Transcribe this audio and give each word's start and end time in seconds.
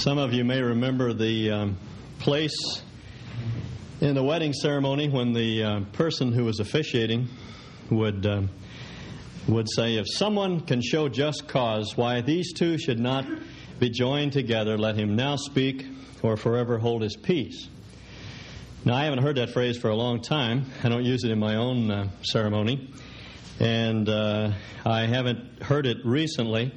Some 0.00 0.16
of 0.16 0.32
you 0.32 0.44
may 0.44 0.62
remember 0.62 1.12
the 1.12 1.50
um, 1.50 1.76
place 2.20 2.56
in 4.00 4.14
the 4.14 4.22
wedding 4.22 4.54
ceremony 4.54 5.10
when 5.10 5.34
the 5.34 5.62
uh, 5.62 5.80
person 5.92 6.32
who 6.32 6.46
was 6.46 6.58
officiating 6.58 7.28
would 7.90 8.24
um, 8.24 8.48
would 9.46 9.68
say, 9.68 9.96
"If 9.96 10.06
someone 10.08 10.60
can 10.60 10.80
show 10.80 11.10
just 11.10 11.48
cause 11.48 11.98
why 11.98 12.22
these 12.22 12.54
two 12.54 12.78
should 12.78 12.98
not 12.98 13.26
be 13.78 13.90
joined 13.90 14.32
together, 14.32 14.78
let 14.78 14.96
him 14.96 15.16
now 15.16 15.36
speak, 15.36 15.86
or 16.22 16.38
forever 16.38 16.78
hold 16.78 17.02
his 17.02 17.16
peace." 17.16 17.68
Now, 18.86 18.94
I 18.94 19.04
haven't 19.04 19.22
heard 19.22 19.36
that 19.36 19.50
phrase 19.50 19.76
for 19.76 19.90
a 19.90 19.96
long 19.96 20.22
time. 20.22 20.64
I 20.82 20.88
don't 20.88 21.04
use 21.04 21.24
it 21.24 21.30
in 21.30 21.38
my 21.38 21.56
own 21.56 21.90
uh, 21.90 22.08
ceremony, 22.22 22.90
and 23.58 24.08
uh, 24.08 24.52
I 24.82 25.00
haven't 25.02 25.62
heard 25.62 25.84
it 25.84 25.98
recently. 26.06 26.72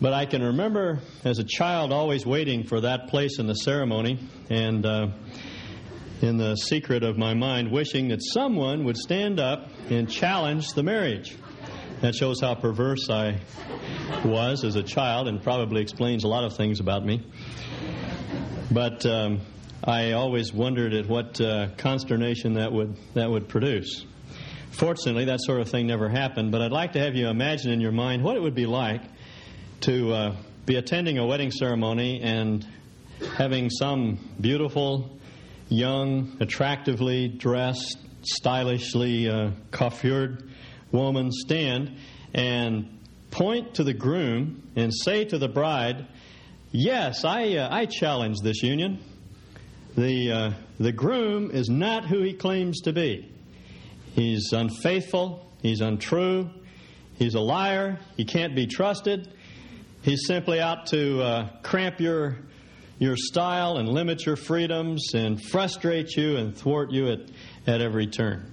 But 0.00 0.12
I 0.12 0.26
can 0.26 0.42
remember 0.42 1.00
as 1.24 1.38
a 1.38 1.44
child 1.44 1.92
always 1.92 2.26
waiting 2.26 2.64
for 2.64 2.80
that 2.80 3.08
place 3.08 3.38
in 3.38 3.46
the 3.46 3.54
ceremony 3.54 4.18
and 4.50 4.84
uh, 4.84 5.08
in 6.20 6.36
the 6.36 6.56
secret 6.56 7.02
of 7.02 7.16
my 7.16 7.34
mind 7.34 7.70
wishing 7.70 8.08
that 8.08 8.20
someone 8.22 8.84
would 8.84 8.96
stand 8.96 9.38
up 9.38 9.68
and 9.90 10.10
challenge 10.10 10.68
the 10.74 10.82
marriage. 10.82 11.36
That 12.00 12.14
shows 12.14 12.40
how 12.40 12.54
perverse 12.54 13.08
I 13.08 13.40
was 14.24 14.64
as 14.64 14.76
a 14.76 14.82
child 14.82 15.28
and 15.28 15.42
probably 15.42 15.80
explains 15.80 16.24
a 16.24 16.28
lot 16.28 16.44
of 16.44 16.56
things 16.56 16.80
about 16.80 17.04
me. 17.04 17.24
But 18.70 19.06
um, 19.06 19.40
I 19.82 20.12
always 20.12 20.52
wondered 20.52 20.92
at 20.92 21.06
what 21.06 21.40
uh, 21.40 21.68
consternation 21.76 22.54
that 22.54 22.72
would 22.72 22.96
that 23.14 23.30
would 23.30 23.48
produce. 23.48 24.04
Fortunately, 24.72 25.26
that 25.26 25.40
sort 25.40 25.60
of 25.60 25.68
thing 25.68 25.86
never 25.86 26.08
happened, 26.08 26.50
but 26.50 26.60
I'd 26.60 26.72
like 26.72 26.94
to 26.94 26.98
have 26.98 27.14
you 27.14 27.28
imagine 27.28 27.70
in 27.70 27.80
your 27.80 27.92
mind 27.92 28.24
what 28.24 28.36
it 28.36 28.42
would 28.42 28.56
be 28.56 28.66
like 28.66 29.02
to 29.84 30.12
uh, 30.14 30.36
be 30.64 30.76
attending 30.76 31.18
a 31.18 31.26
wedding 31.26 31.50
ceremony 31.50 32.22
and 32.22 32.66
having 33.36 33.68
some 33.68 34.18
beautiful, 34.40 35.18
young, 35.68 36.38
attractively 36.40 37.28
dressed, 37.28 37.98
stylishly 38.22 39.28
uh, 39.28 39.50
coiffured 39.72 40.48
woman 40.90 41.30
stand 41.30 41.98
and 42.32 42.98
point 43.30 43.74
to 43.74 43.84
the 43.84 43.92
groom 43.92 44.66
and 44.74 44.90
say 44.94 45.26
to 45.26 45.36
the 45.36 45.48
bride, 45.48 46.06
Yes, 46.72 47.22
I, 47.22 47.56
uh, 47.56 47.68
I 47.70 47.84
challenge 47.84 48.38
this 48.42 48.62
union. 48.62 49.00
The, 49.98 50.32
uh, 50.32 50.50
the 50.80 50.92
groom 50.92 51.50
is 51.50 51.68
not 51.68 52.06
who 52.06 52.22
he 52.22 52.32
claims 52.32 52.80
to 52.82 52.94
be. 52.94 53.30
He's 54.14 54.50
unfaithful, 54.50 55.46
he's 55.60 55.82
untrue, 55.82 56.48
he's 57.16 57.34
a 57.34 57.40
liar, 57.40 58.00
he 58.16 58.24
can't 58.24 58.54
be 58.54 58.66
trusted, 58.66 59.28
He's 60.04 60.26
simply 60.26 60.60
out 60.60 60.88
to 60.88 61.22
uh, 61.22 61.48
cramp 61.62 61.98
your 61.98 62.36
your 62.98 63.16
style 63.16 63.78
and 63.78 63.88
limit 63.88 64.26
your 64.26 64.36
freedoms 64.36 65.14
and 65.14 65.42
frustrate 65.42 66.14
you 66.14 66.36
and 66.36 66.54
thwart 66.54 66.90
you 66.92 67.08
at, 67.08 67.20
at 67.66 67.80
every 67.80 68.06
turn. 68.06 68.52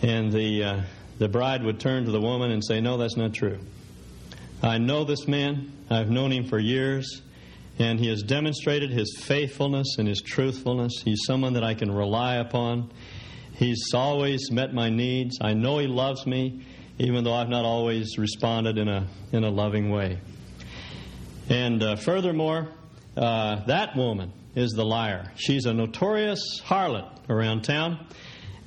And 0.00 0.32
the 0.32 0.64
uh, 0.64 0.80
the 1.18 1.28
bride 1.28 1.62
would 1.62 1.78
turn 1.78 2.06
to 2.06 2.10
the 2.10 2.22
woman 2.22 2.50
and 2.52 2.64
say, 2.64 2.80
"No, 2.80 2.96
that's 2.96 3.18
not 3.18 3.34
true. 3.34 3.58
I 4.62 4.78
know 4.78 5.04
this 5.04 5.28
man. 5.28 5.72
I've 5.90 6.08
known 6.08 6.32
him 6.32 6.48
for 6.48 6.58
years." 6.58 7.20
And 7.78 8.00
he 8.00 8.08
has 8.08 8.22
demonstrated 8.22 8.90
his 8.90 9.14
faithfulness 9.20 9.96
and 9.98 10.08
his 10.08 10.22
truthfulness. 10.22 11.02
He's 11.04 11.20
someone 11.26 11.52
that 11.52 11.64
I 11.64 11.74
can 11.74 11.92
rely 11.92 12.36
upon. 12.36 12.90
He's 13.52 13.92
always 13.92 14.50
met 14.50 14.72
my 14.72 14.88
needs. 14.88 15.36
I 15.42 15.52
know 15.52 15.78
he 15.78 15.86
loves 15.86 16.26
me 16.26 16.64
even 16.98 17.24
though 17.24 17.34
I've 17.34 17.48
not 17.48 17.64
always 17.64 18.18
responded 18.18 18.76
in 18.76 18.88
a, 18.88 19.06
in 19.32 19.44
a 19.44 19.50
loving 19.50 19.90
way. 19.90 20.18
And 21.48 21.82
uh, 21.82 21.96
furthermore, 21.96 22.68
uh, 23.16 23.64
that 23.66 23.96
woman 23.96 24.32
is 24.54 24.72
the 24.72 24.84
liar. 24.84 25.32
She's 25.36 25.66
a 25.66 25.72
notorious 25.72 26.60
harlot 26.64 27.28
around 27.30 27.62
town, 27.62 28.06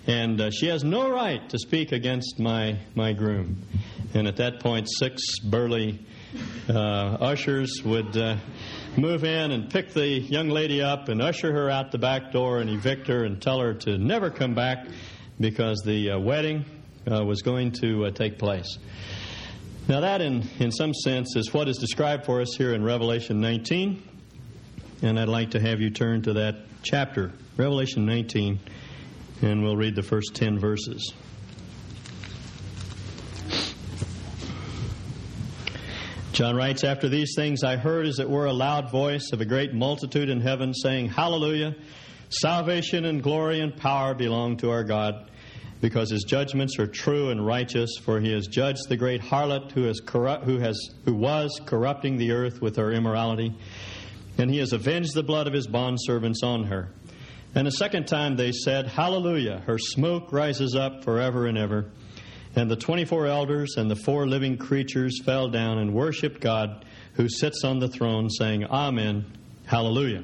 and 0.08 0.40
uh, 0.40 0.52
she 0.52 0.68
has 0.68 0.84
no 0.84 1.12
right 1.12 1.48
to 1.50 1.60
speak 1.60 1.92
against 1.92 2.40
my, 2.40 2.80
my 2.96 3.14
groom. 3.14 3.64
And 4.14 4.28
at 4.28 4.38
that 4.38 4.62
point, 4.62 4.88
six 4.90 5.22
burly 5.40 6.06
uh, 6.70 6.74
ushers 6.74 7.82
would 7.84 8.16
uh, 8.16 8.38
move 8.98 9.24
in 9.24 9.52
and 9.52 9.70
pick 9.70 9.94
the 9.94 10.08
young 10.08 10.50
lady 10.50 10.82
up 10.82 11.10
and 11.10 11.22
usher 11.22 11.52
her 11.52 11.70
out 11.70 11.92
the 11.92 11.98
back 11.98 12.32
door 12.32 12.60
and 12.60 12.70
evict 12.70 13.08
her 13.08 13.26
and 13.26 13.42
tell 13.42 13.60
her 13.60 13.74
to 13.74 13.98
never 13.98 14.30
come 14.30 14.54
back 14.54 14.88
because 15.40 15.82
the 15.86 16.12
uh, 16.12 16.20
wedding 16.20 16.66
uh, 17.10 17.24
was 17.24 17.42
going 17.42 17.72
to 17.72 18.06
uh, 18.06 18.12
take 18.12 18.38
place. 18.38 18.78
Now, 19.88 20.02
that, 20.02 20.22
in, 20.22 20.48
in 20.60 20.72
some 20.72 20.94
sense, 20.94 21.36
is 21.36 21.54
what 21.54 21.68
is 21.68 21.78
described 21.78 22.26
for 22.26 22.42
us 22.42 22.56
here 22.56 22.74
in 22.74 22.84
Revelation 22.84 23.42
19. 23.42 24.02
And 25.02 25.20
I'd 25.20 25.28
like 25.28 25.52
to 25.52 25.60
have 25.60 25.82
you 25.82 25.90
turn 25.90 26.22
to 26.24 26.34
that 26.34 26.56
chapter, 26.84 27.32
Revelation 27.58 28.06
19, 28.06 28.60
and 29.42 29.64
we'll 29.64 29.76
read 29.76 29.96
the 29.96 30.04
first 30.04 30.36
10 30.36 30.60
verses. 30.60 31.14
John 36.32 36.56
writes, 36.56 36.84
After 36.84 37.10
these 37.10 37.34
things 37.36 37.64
I 37.64 37.78
heard, 37.78 38.06
as 38.06 38.20
it 38.20 38.30
were, 38.30 38.46
a 38.46 38.54
loud 38.54 38.92
voice 38.92 39.32
of 39.34 39.42
a 39.42 39.46
great 39.46 39.74
multitude 39.74 40.30
in 40.30 40.40
heaven 40.40 40.74
saying, 40.74 41.10
Hallelujah! 41.10 41.76
Salvation 42.30 43.06
and 43.06 43.22
glory 43.22 43.60
and 43.60 43.76
power 43.76 44.14
belong 44.14 44.58
to 44.58 44.70
our 44.70 44.84
God 44.84 45.31
because 45.82 46.12
his 46.12 46.24
judgments 46.24 46.80
are 46.80 46.88
true 46.88 47.30
and 47.30 47.46
righteous, 47.46 47.98
for 48.02 48.20
he 48.20 48.32
has 48.32 48.48
judged 48.48 48.88
the 48.88 48.96
great 48.96 49.22
harlot 49.22 49.72
who, 49.72 49.84
has 49.84 50.00
corrupt, 50.00 50.46
who, 50.46 50.60
has, 50.60 50.80
who 51.06 51.14
was 51.14 51.60
corrupting 51.66 52.18
the 52.18 52.32
earth 52.32 52.62
with 52.62 52.76
her 52.76 52.92
immorality, 52.92 53.54
and 54.38 54.50
he 54.50 54.60
has 54.60 54.72
avenged 54.72 55.16
the 55.16 55.24
blood 55.24 55.48
of 55.48 55.54
his 55.54 55.68
bondservants 55.68 56.44
on 56.44 56.66
her. 56.66 56.92
And 57.54 57.68
a 57.68 57.72
second 57.72 58.06
time 58.06 58.38
they 58.38 58.52
said, 58.52 58.88
Hallelujah, 58.88 59.64
her 59.66 59.78
smoke 59.78 60.32
rises 60.32 60.76
up 60.76 61.04
forever 61.04 61.48
and 61.48 61.58
ever. 61.58 61.92
And 62.56 62.70
the 62.70 62.76
24 62.76 63.28
elders 63.28 63.76
and 63.78 63.90
the 63.90 63.96
four 63.96 64.28
living 64.28 64.58
creatures 64.58 65.22
fell 65.24 65.50
down 65.50 65.80
and 65.80 65.94
worshiped 65.94 66.42
God 66.42 66.86
who 67.14 67.28
sits 67.28 67.64
on 67.64 67.80
the 67.80 67.88
throne, 67.88 68.30
saying, 68.30 68.66
Amen, 68.66 69.26
Hallelujah. 69.66 70.24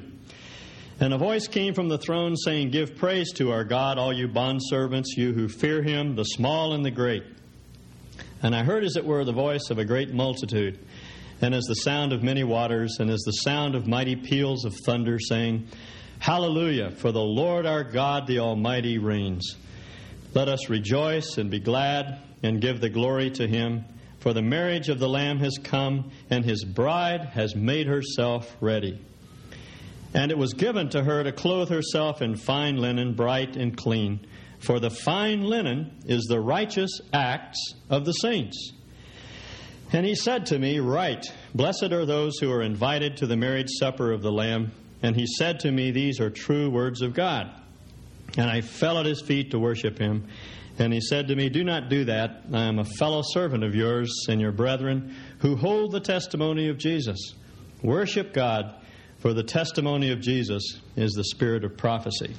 And 1.00 1.14
a 1.14 1.18
voice 1.18 1.46
came 1.46 1.74
from 1.74 1.88
the 1.88 1.98
throne 1.98 2.36
saying, 2.36 2.70
Give 2.70 2.96
praise 2.96 3.32
to 3.34 3.52
our 3.52 3.62
God, 3.62 3.98
all 3.98 4.12
you 4.12 4.26
bondservants, 4.26 5.16
you 5.16 5.32
who 5.32 5.48
fear 5.48 5.80
him, 5.80 6.16
the 6.16 6.24
small 6.24 6.72
and 6.72 6.84
the 6.84 6.90
great. 6.90 7.22
And 8.42 8.54
I 8.54 8.64
heard, 8.64 8.82
as 8.82 8.96
it 8.96 9.04
were, 9.04 9.24
the 9.24 9.32
voice 9.32 9.70
of 9.70 9.78
a 9.78 9.84
great 9.84 10.12
multitude, 10.12 10.78
and 11.40 11.54
as 11.54 11.64
the 11.64 11.74
sound 11.74 12.12
of 12.12 12.24
many 12.24 12.42
waters, 12.42 12.96
and 12.98 13.10
as 13.10 13.20
the 13.20 13.32
sound 13.32 13.76
of 13.76 13.86
mighty 13.86 14.16
peals 14.16 14.64
of 14.64 14.74
thunder, 14.84 15.20
saying, 15.20 15.68
Hallelujah, 16.18 16.90
for 16.90 17.12
the 17.12 17.22
Lord 17.22 17.64
our 17.64 17.84
God, 17.84 18.26
the 18.26 18.40
Almighty, 18.40 18.98
reigns. 18.98 19.56
Let 20.34 20.48
us 20.48 20.68
rejoice 20.68 21.38
and 21.38 21.48
be 21.48 21.60
glad 21.60 22.18
and 22.42 22.60
give 22.60 22.80
the 22.80 22.90
glory 22.90 23.30
to 23.32 23.46
him, 23.46 23.84
for 24.18 24.32
the 24.32 24.42
marriage 24.42 24.88
of 24.88 24.98
the 24.98 25.08
Lamb 25.08 25.38
has 25.38 25.58
come, 25.62 26.10
and 26.28 26.44
his 26.44 26.64
bride 26.64 27.20
has 27.34 27.54
made 27.54 27.86
herself 27.86 28.56
ready. 28.60 29.00
And 30.18 30.32
it 30.32 30.36
was 30.36 30.52
given 30.52 30.88
to 30.88 31.04
her 31.04 31.22
to 31.22 31.30
clothe 31.30 31.68
herself 31.68 32.22
in 32.22 32.34
fine 32.34 32.76
linen, 32.76 33.14
bright 33.14 33.54
and 33.54 33.76
clean. 33.76 34.26
For 34.58 34.80
the 34.80 34.90
fine 34.90 35.44
linen 35.44 35.92
is 36.06 36.24
the 36.24 36.40
righteous 36.40 36.90
acts 37.12 37.74
of 37.88 38.04
the 38.04 38.10
saints. 38.10 38.72
And 39.92 40.04
he 40.04 40.16
said 40.16 40.46
to 40.46 40.58
me, 40.58 40.80
Write, 40.80 41.32
blessed 41.54 41.92
are 41.92 42.04
those 42.04 42.36
who 42.40 42.50
are 42.50 42.62
invited 42.62 43.18
to 43.18 43.28
the 43.28 43.36
marriage 43.36 43.68
supper 43.78 44.10
of 44.10 44.20
the 44.20 44.32
Lamb. 44.32 44.72
And 45.04 45.14
he 45.14 45.24
said 45.24 45.60
to 45.60 45.70
me, 45.70 45.92
These 45.92 46.18
are 46.18 46.30
true 46.30 46.68
words 46.68 47.00
of 47.00 47.14
God. 47.14 47.52
And 48.36 48.50
I 48.50 48.60
fell 48.60 48.98
at 48.98 49.06
his 49.06 49.22
feet 49.22 49.52
to 49.52 49.60
worship 49.60 50.00
him. 50.00 50.26
And 50.80 50.92
he 50.92 51.00
said 51.00 51.28
to 51.28 51.36
me, 51.36 51.48
Do 51.48 51.62
not 51.62 51.90
do 51.90 52.06
that. 52.06 52.42
I 52.52 52.62
am 52.62 52.80
a 52.80 52.84
fellow 52.84 53.22
servant 53.24 53.62
of 53.62 53.76
yours 53.76 54.12
and 54.28 54.40
your 54.40 54.50
brethren 54.50 55.14
who 55.38 55.54
hold 55.54 55.92
the 55.92 56.00
testimony 56.00 56.68
of 56.70 56.76
Jesus. 56.76 57.34
Worship 57.84 58.32
God 58.32 58.74
for 59.18 59.34
the 59.34 59.42
testimony 59.42 60.10
of 60.12 60.20
Jesus 60.20 60.80
is 60.96 61.12
the 61.12 61.24
spirit 61.24 61.64
of 61.64 61.76
prophecy. 61.76 62.34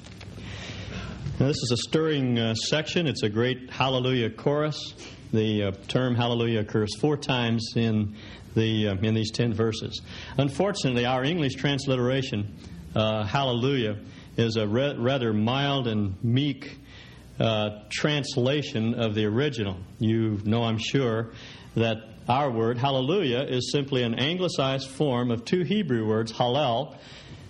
Now, 1.39 1.47
this 1.47 1.57
is 1.57 1.71
a 1.73 1.77
stirring 1.89 2.39
uh, 2.39 2.53
section. 2.53 3.07
It's 3.07 3.23
a 3.23 3.29
great 3.29 3.69
hallelujah 3.69 4.29
chorus. 4.29 4.93
The 5.31 5.63
uh, 5.63 5.71
term 5.87 6.15
hallelujah 6.15 6.61
occurs 6.61 6.89
four 6.99 7.17
times 7.17 7.73
in, 7.75 8.15
the, 8.55 8.89
uh, 8.89 8.95
in 8.95 9.13
these 9.13 9.31
ten 9.31 9.53
verses. 9.53 10.01
Unfortunately, 10.37 11.05
our 11.05 11.23
English 11.23 11.55
transliteration, 11.55 12.57
uh, 12.95 13.25
hallelujah, 13.25 13.99
is 14.37 14.55
a 14.55 14.67
re- 14.67 14.95
rather 14.97 15.33
mild 15.33 15.87
and 15.87 16.21
meek 16.23 16.79
uh, 17.39 17.69
translation 17.89 18.93
of 18.93 19.15
the 19.15 19.25
original. 19.25 19.77
You 19.99 20.39
know, 20.43 20.63
I'm 20.63 20.77
sure, 20.77 21.31
that 21.75 22.08
our 22.29 22.51
word, 22.51 22.77
hallelujah, 22.77 23.39
is 23.39 23.71
simply 23.71 24.03
an 24.03 24.13
anglicized 24.13 24.87
form 24.87 25.31
of 25.31 25.45
two 25.45 25.63
Hebrew 25.63 26.07
words, 26.07 26.31
hallel, 26.31 26.95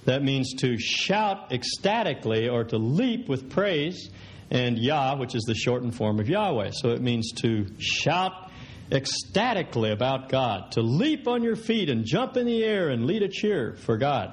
that 0.06 0.24
means 0.24 0.54
to 0.60 0.80
shout 0.80 1.52
ecstatically 1.52 2.48
or 2.48 2.64
to 2.64 2.78
leap 2.78 3.28
with 3.28 3.50
praise, 3.50 4.10
and 4.50 4.80
Yah, 4.80 5.18
which 5.18 5.36
is 5.36 5.44
the 5.44 5.54
shortened 5.54 5.96
form 5.96 6.20
of 6.20 6.30
Yahweh. 6.30 6.72
So 6.74 6.90
it 6.90 7.02
means 7.02 7.34
to 7.42 7.68
shout 7.78 8.50
ecstatically 8.90 9.92
about 9.92 10.30
God, 10.30 10.72
to 10.72 10.82
leap 10.82 11.28
on 11.28 11.44
your 11.44 11.58
feet 11.58 11.90
and 11.90 12.06
jump 12.06 12.38
in 12.38 12.46
the 12.46 12.64
air 12.64 12.90
and 12.90 13.06
lead 13.06 13.22
a 13.22 13.28
cheer 13.28 13.76
for 13.76 13.98
God. 13.98 14.32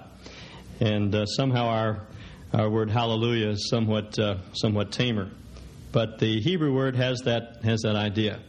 And 0.78 1.14
uh, 1.14 1.26
somehow 1.26 1.66
our, 1.66 2.06
our 2.54 2.70
word 2.70 2.90
hallelujah 2.90 3.50
is 3.50 3.68
somewhat, 3.68 4.16
uh, 4.18 4.36
somewhat 4.52 4.92
tamer. 4.92 5.30
But 5.92 6.20
the 6.20 6.40
Hebrew 6.40 6.72
word 6.72 6.94
has 6.96 7.22
that, 7.24 7.64
has 7.64 7.80
that 7.82 7.96
idea. 7.96 8.40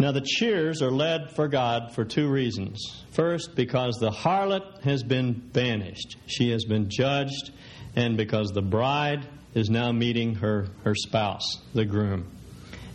Now, 0.00 0.12
the 0.12 0.20
cheers 0.20 0.80
are 0.80 0.92
led 0.92 1.32
for 1.32 1.48
God 1.48 1.92
for 1.92 2.04
two 2.04 2.28
reasons. 2.28 3.04
First, 3.10 3.56
because 3.56 3.96
the 3.96 4.12
harlot 4.12 4.82
has 4.82 5.02
been 5.02 5.32
banished, 5.32 6.16
she 6.26 6.50
has 6.50 6.64
been 6.64 6.88
judged, 6.88 7.50
and 7.96 8.16
because 8.16 8.50
the 8.50 8.62
bride 8.62 9.26
is 9.54 9.68
now 9.68 9.90
meeting 9.90 10.36
her, 10.36 10.68
her 10.84 10.94
spouse, 10.94 11.58
the 11.74 11.84
groom. 11.84 12.28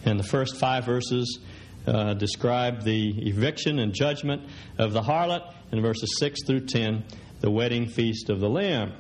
And 0.06 0.18
the 0.18 0.24
first 0.24 0.58
five 0.58 0.86
verses 0.86 1.40
uh, 1.86 2.14
describe 2.14 2.84
the 2.84 3.28
eviction 3.28 3.80
and 3.80 3.94
judgment 3.94 4.44
of 4.78 4.94
the 4.94 5.02
harlot, 5.02 5.54
and 5.74 5.82
verses 5.82 6.18
6 6.20 6.40
through 6.48 6.68
10, 6.68 7.04
the 7.42 7.52
wedding 7.52 7.88
feast 7.88 8.30
of 8.30 8.40
the 8.40 8.50
Lamb. 8.50 8.94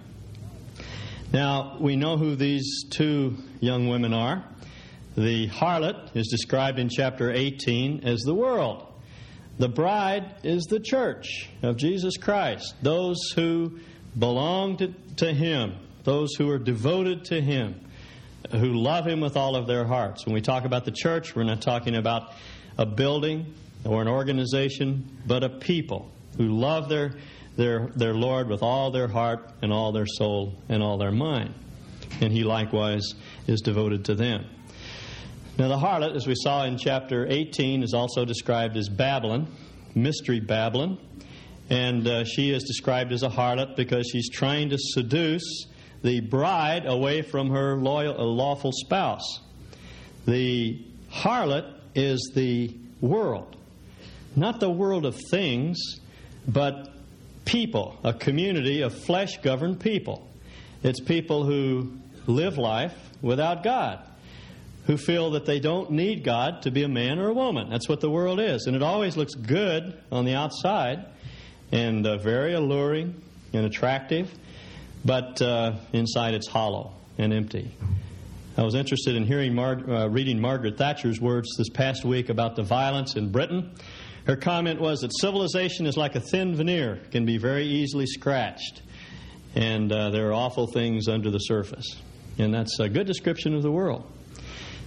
Now, 1.31 1.77
we 1.79 1.95
know 1.95 2.17
who 2.17 2.35
these 2.35 2.83
two 2.89 3.37
young 3.61 3.87
women 3.87 4.13
are. 4.13 4.43
The 5.15 5.47
harlot 5.47 6.15
is 6.15 6.27
described 6.27 6.79
in 6.79 6.89
chapter 6.89 7.31
18 7.31 8.03
as 8.03 8.21
the 8.21 8.33
world. 8.33 8.87
The 9.59 9.69
bride 9.69 10.35
is 10.43 10.63
the 10.63 10.79
church 10.79 11.49
of 11.61 11.77
Jesus 11.77 12.17
Christ, 12.17 12.73
those 12.81 13.19
who 13.35 13.79
belong 14.17 14.77
to, 14.77 14.87
to 15.17 15.31
Him, 15.31 15.75
those 16.03 16.33
who 16.35 16.49
are 16.49 16.57
devoted 16.57 17.25
to 17.25 17.39
Him, 17.39 17.79
who 18.51 18.73
love 18.73 19.05
Him 19.05 19.21
with 19.21 19.37
all 19.37 19.55
of 19.55 19.67
their 19.67 19.85
hearts. 19.85 20.25
When 20.25 20.33
we 20.33 20.41
talk 20.41 20.65
about 20.65 20.85
the 20.85 20.91
church, 20.91 21.35
we're 21.35 21.43
not 21.43 21.61
talking 21.61 21.95
about 21.95 22.33
a 22.79 22.85
building 22.87 23.53
or 23.85 24.01
an 24.01 24.07
organization, 24.07 25.19
but 25.27 25.43
a 25.43 25.49
people 25.49 26.11
who 26.37 26.47
love 26.47 26.89
their, 26.89 27.13
their, 27.55 27.91
their 27.95 28.15
Lord 28.15 28.47
with 28.47 28.63
all 28.63 28.89
their 28.89 29.07
heart 29.07 29.47
and 29.61 29.71
all 29.71 29.91
their 29.91 30.07
soul 30.07 30.55
and 30.69 30.81
all 30.81 30.97
their 30.97 31.11
mind. 31.11 31.53
And 32.19 32.33
He 32.33 32.43
likewise 32.43 33.13
is 33.45 33.61
devoted 33.61 34.05
to 34.05 34.15
them. 34.15 34.45
Now, 35.55 35.67
the 35.67 35.77
harlot, 35.77 36.15
as 36.15 36.25
we 36.25 36.33
saw 36.35 36.63
in 36.63 36.79
chapter 36.79 37.27
18, 37.29 37.83
is 37.83 37.93
also 37.93 38.25
described 38.25 38.75
as 38.75 38.89
Babylon, 38.89 39.47
Mystery 39.93 40.39
Babylon. 40.39 40.97
And 41.69 42.07
uh, 42.07 42.23
she 42.23 42.49
is 42.49 42.63
described 42.63 43.11
as 43.11 43.21
a 43.21 43.29
harlot 43.29 43.75
because 43.75 44.09
she's 44.11 44.29
trying 44.29 44.71
to 44.71 44.77
seduce 44.79 45.67
the 46.03 46.21
bride 46.21 46.87
away 46.87 47.21
from 47.21 47.51
her 47.51 47.77
loyal, 47.77 48.19
uh, 48.19 48.23
lawful 48.23 48.71
spouse. 48.73 49.41
The 50.25 50.83
harlot 51.11 51.71
is 51.93 52.31
the 52.33 52.75
world, 52.99 53.55
not 54.35 54.59
the 54.59 54.71
world 54.71 55.05
of 55.05 55.15
things, 55.29 55.99
but 56.47 56.89
people, 57.45 57.99
a 58.03 58.13
community 58.13 58.81
of 58.81 58.93
flesh 59.05 59.37
governed 59.37 59.79
people. 59.79 60.27
It's 60.81 60.99
people 60.99 61.45
who 61.45 61.93
live 62.25 62.57
life 62.57 62.95
without 63.21 63.63
God, 63.63 63.99
who 64.85 64.97
feel 64.97 65.31
that 65.31 65.45
they 65.45 65.59
don't 65.59 65.91
need 65.91 66.23
God 66.23 66.63
to 66.63 66.71
be 66.71 66.83
a 66.83 66.89
man 66.89 67.19
or 67.19 67.29
a 67.29 67.33
woman. 67.33 67.69
That's 67.69 67.87
what 67.87 68.01
the 68.01 68.09
world 68.09 68.39
is. 68.39 68.65
And 68.65 68.75
it 68.75 68.83
always 68.83 69.15
looks 69.15 69.33
good 69.33 69.97
on 70.11 70.25
the 70.25 70.35
outside 70.35 71.05
and 71.71 72.05
uh, 72.05 72.17
very 72.17 72.53
alluring 72.53 73.21
and 73.53 73.65
attractive, 73.65 74.31
but 75.05 75.41
uh, 75.41 75.75
inside 75.93 76.33
it's 76.33 76.47
hollow 76.47 76.93
and 77.17 77.33
empty. 77.33 77.71
I 78.57 78.63
was 78.63 78.75
interested 78.75 79.15
in 79.15 79.25
hearing 79.25 79.55
Mar- 79.55 79.89
uh, 79.89 80.07
reading 80.07 80.39
Margaret 80.39 80.77
Thatcher's 80.77 81.19
words 81.19 81.49
this 81.57 81.69
past 81.69 82.05
week 82.05 82.29
about 82.29 82.55
the 82.55 82.63
violence 82.63 83.15
in 83.15 83.31
Britain. 83.31 83.71
Her 84.25 84.35
comment 84.35 84.79
was 84.79 84.99
that 84.99 85.11
civilization 85.19 85.85
is 85.85 85.97
like 85.97 86.15
a 86.15 86.19
thin 86.19 86.55
veneer, 86.55 87.01
can 87.11 87.25
be 87.25 87.37
very 87.37 87.65
easily 87.65 88.05
scratched, 88.05 88.81
and 89.55 89.91
uh, 89.91 90.11
there 90.11 90.29
are 90.29 90.33
awful 90.33 90.67
things 90.67 91.07
under 91.07 91.31
the 91.31 91.39
surface. 91.39 91.99
And 92.37 92.53
that's 92.53 92.79
a 92.79 92.89
good 92.89 93.07
description 93.07 93.55
of 93.55 93.63
the 93.63 93.71
world. 93.71 94.03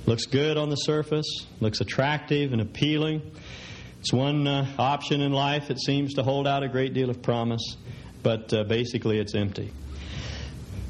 Looks 0.06 0.26
good 0.26 0.56
on 0.56 0.70
the 0.70 0.76
surface, 0.76 1.26
looks 1.58 1.81
attractive 1.81 2.53
and 2.53 2.61
appealing. 2.61 3.23
It's 3.99 4.12
one 4.12 4.47
uh, 4.47 4.64
option 4.79 5.20
in 5.20 5.32
life. 5.32 5.69
It 5.69 5.81
seems 5.81 6.14
to 6.14 6.23
hold 6.23 6.47
out 6.47 6.62
a 6.62 6.69
great 6.69 6.94
deal 6.94 7.11
of 7.11 7.23
promise, 7.23 7.76
but 8.23 8.55
uh, 8.55 8.62
basically 8.62 9.19
it's 9.19 9.35
empty. 9.35 9.73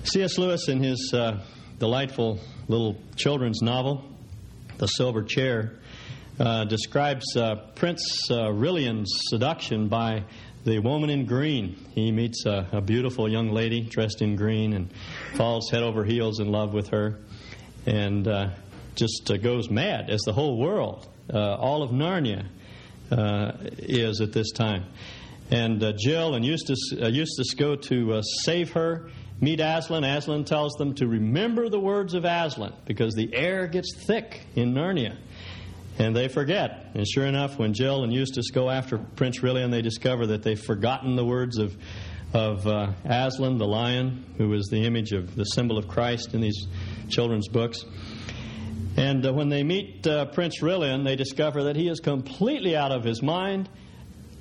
C.S. 0.04 0.36
Lewis, 0.36 0.68
in 0.68 0.82
his 0.82 1.14
uh, 1.14 1.42
delightful 1.78 2.40
little 2.68 2.98
children's 3.16 3.62
novel, 3.62 4.04
The 4.76 4.86
Silver 4.86 5.22
Chair, 5.22 5.78
uh, 6.38 6.66
describes 6.66 7.24
uh, 7.38 7.54
Prince 7.74 8.30
uh, 8.30 8.52
Rilian's 8.52 9.10
seduction 9.30 9.88
by 9.88 10.24
the 10.64 10.80
woman 10.80 11.08
in 11.08 11.24
green. 11.24 11.76
He 11.94 12.12
meets 12.12 12.44
a, 12.44 12.68
a, 12.70 12.80
beautiful 12.82 13.30
young 13.30 13.50
lady 13.50 13.80
dressed 13.80 14.20
in 14.20 14.36
green 14.36 14.74
and 14.74 14.92
falls 15.36 15.70
head 15.70 15.82
over 15.82 16.04
heels 16.04 16.38
in 16.38 16.52
love 16.52 16.74
with 16.74 16.88
her 16.88 17.18
and 17.86 18.26
just 18.96 19.30
uh, 19.30 19.36
goes 19.36 19.70
mad, 19.70 20.10
as 20.10 20.20
the 20.22 20.32
whole 20.32 20.58
world, 20.58 21.08
uh, 21.32 21.54
all 21.54 21.82
of 21.82 21.90
Narnia, 21.90 22.46
is 23.78 24.20
at 24.20 24.32
this 24.32 24.50
time. 24.50 24.84
And 25.50 25.80
Jill 25.96 26.34
and 26.34 26.44
Eustace, 26.44 26.90
Eustace 26.90 27.54
go 27.54 27.76
to 27.76 28.20
save 28.42 28.72
her 28.72 29.08
meet 29.40 29.60
Aslan. 29.60 30.04
Aslan 30.04 30.44
tells 30.44 30.74
them 30.74 30.94
to 30.94 31.06
remember 31.06 31.68
the 31.68 31.80
words 31.80 32.14
of 32.14 32.24
Aslan 32.24 32.72
because 32.84 33.14
the 33.14 33.34
air 33.34 33.66
gets 33.66 33.94
thick 34.06 34.42
in 34.54 34.72
Narnia. 34.74 35.16
And 35.98 36.14
they 36.14 36.28
forget. 36.28 36.90
And 36.94 37.08
sure 37.08 37.24
enough, 37.24 37.58
when 37.58 37.72
Jill 37.72 38.04
and 38.04 38.12
Eustace 38.12 38.50
go 38.50 38.68
after 38.68 38.98
Prince 38.98 39.40
Rilian, 39.40 39.70
they 39.70 39.82
discover 39.82 40.26
that 40.28 40.42
they've 40.42 40.60
forgotten 40.60 41.16
the 41.16 41.24
words 41.24 41.56
of, 41.56 41.74
of 42.34 42.66
uh, 42.66 42.92
Aslan, 43.04 43.56
the 43.56 43.66
lion, 43.66 44.24
who 44.36 44.52
is 44.52 44.66
the 44.66 44.84
image 44.84 45.12
of 45.12 45.34
the 45.34 45.44
symbol 45.44 45.78
of 45.78 45.88
Christ 45.88 46.34
in 46.34 46.42
these 46.42 46.66
children's 47.08 47.48
books. 47.48 47.84
And 48.96 49.26
uh, 49.26 49.32
when 49.32 49.50
they 49.50 49.62
meet 49.62 50.06
uh, 50.06 50.24
Prince 50.26 50.62
Rilian, 50.62 51.04
they 51.04 51.16
discover 51.16 51.64
that 51.64 51.76
he 51.76 51.88
is 51.88 52.00
completely 52.00 52.74
out 52.74 52.92
of 52.92 53.04
his 53.04 53.22
mind, 53.22 53.68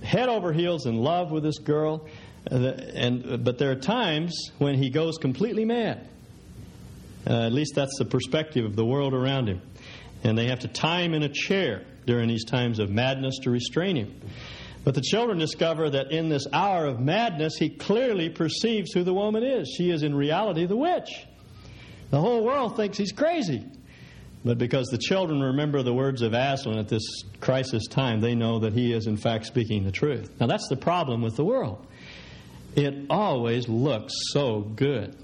head 0.02 0.30
over 0.30 0.54
heels 0.54 0.86
in 0.86 0.96
love 0.96 1.32
with 1.32 1.44
this 1.44 1.60
girl. 1.60 2.08
And, 2.48 3.44
but 3.44 3.58
there 3.58 3.72
are 3.72 3.76
times 3.76 4.52
when 4.60 4.76
he 4.76 4.90
goes 4.90 5.18
completely 5.18 5.66
mad. 5.66 6.08
Uh, 7.28 7.48
at 7.48 7.54
least 7.54 7.74
that's 7.76 7.98
the 7.98 8.06
perspective 8.06 8.66
of 8.66 8.76
the 8.76 8.86
world 8.86 9.14
around 9.14 9.50
him. 9.50 9.62
And 10.24 10.38
they 10.38 10.48
have 10.48 10.60
to 10.60 10.68
tie 10.68 11.02
him 11.02 11.14
in 11.14 11.24
a 11.24 11.30
chair 11.30 11.84
during 12.06 12.30
these 12.30 12.46
times 12.46 12.80
of 12.80 12.90
madness 12.90 13.40
to 13.44 13.50
restrain 13.50 13.96
him. 13.96 14.22
But 14.84 14.94
the 14.94 15.02
children 15.02 15.40
discover 15.40 15.90
that 15.90 16.12
in 16.12 16.30
this 16.30 16.46
hour 16.54 16.86
of 16.86 17.00
madness, 17.00 17.58
he 17.58 17.70
clearly 17.70 18.30
perceives 18.30 18.94
who 18.94 19.04
the 19.04 19.14
woman 19.14 19.44
is. 19.44 19.74
She 19.76 19.90
is 19.90 20.04
in 20.04 20.14
reality 20.14 20.68
the 20.68 20.78
witch. 20.78 21.26
The 22.12 22.22
whole 22.22 22.44
world 22.44 22.78
thinks 22.78 22.98
he's 22.98 23.12
crazy. 23.12 23.66
But 24.46 24.60
because 24.60 24.88
the 24.90 25.00
children 25.00 25.42
remember 25.42 25.82
the 25.82 25.94
words 25.94 26.22
of 26.22 26.34
Aslan 26.34 26.78
at 26.78 26.88
this 26.88 27.02
crisis 27.42 27.88
time, 27.88 28.22
they 28.22 28.36
know 28.36 28.60
that 28.60 28.74
he 28.74 28.94
is 28.94 29.08
in 29.08 29.18
fact 29.18 29.48
speaking 29.48 29.84
the 29.84 29.92
truth. 29.92 30.30
Now 30.40 30.46
that's 30.46 30.68
the 30.70 30.78
problem 30.78 31.24
with 31.24 31.36
the 31.36 31.44
world. 31.44 31.86
It 32.76 33.08
always 33.10 33.68
looks 33.68 34.14
so 34.32 34.62
good. 34.62 35.18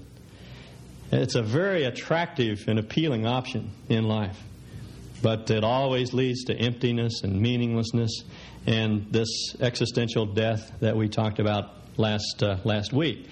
It's 1.12 1.36
a 1.36 1.42
very 1.42 1.84
attractive 1.84 2.64
and 2.66 2.80
appealing 2.80 3.24
option 3.24 3.70
in 3.88 4.04
life. 4.04 4.42
But 5.22 5.48
it 5.52 5.62
always 5.62 6.12
leads 6.12 6.44
to 6.44 6.54
emptiness 6.56 7.22
and 7.22 7.40
meaninglessness 7.40 8.24
and 8.66 9.06
this 9.12 9.54
existential 9.60 10.26
death 10.26 10.72
that 10.80 10.96
we 10.96 11.08
talked 11.08 11.38
about 11.38 11.70
last, 11.96 12.42
uh, 12.42 12.56
last 12.64 12.92
week. 12.92 13.28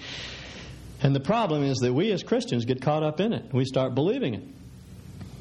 And 1.03 1.13
the 1.13 1.19
problem 1.19 1.63
is 1.63 1.79
that 1.79 1.93
we 1.93 2.11
as 2.11 2.23
Christians 2.23 2.63
get 2.63 2.81
caught 2.81 3.03
up 3.03 3.19
in 3.19 3.33
it. 3.33 3.51
We 3.51 3.65
start 3.65 3.93
believing 3.93 4.35
it. 4.35 4.43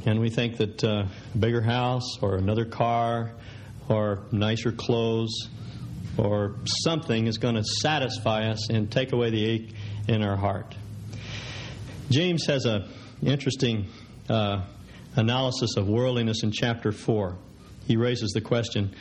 And 0.07 0.19
we 0.19 0.31
think 0.31 0.57
that 0.57 0.83
uh, 0.83 1.05
a 1.35 1.39
bigger 1.39 1.61
house 1.61 2.19
or 2.23 2.37
another 2.37 2.65
car 2.65 3.33
or 3.89 4.21
nicer 4.33 4.73
clothes 4.73 5.49
or 6.17 6.57
something 6.83 7.27
is 7.27 7.39
going 7.39 7.57
to 7.57 7.65
satisfy 7.65 8.49
us 8.49 8.71
and 8.71 8.91
take 8.91 9.13
away 9.13 9.31
the 9.31 9.45
ache 9.45 9.75
in 10.09 10.23
our 10.23 10.37
heart. 10.37 10.75
James 12.11 12.47
has 12.47 12.65
an 12.65 12.89
interesting 13.23 13.87
uh, 14.29 14.63
analysis 15.17 15.77
of 15.77 15.87
worldliness 15.87 16.43
in 16.43 16.51
chapter 16.51 16.93
4. 16.93 17.37
He 17.87 17.97
raises 17.97 18.31
the 18.31 18.41
question 18.41 18.95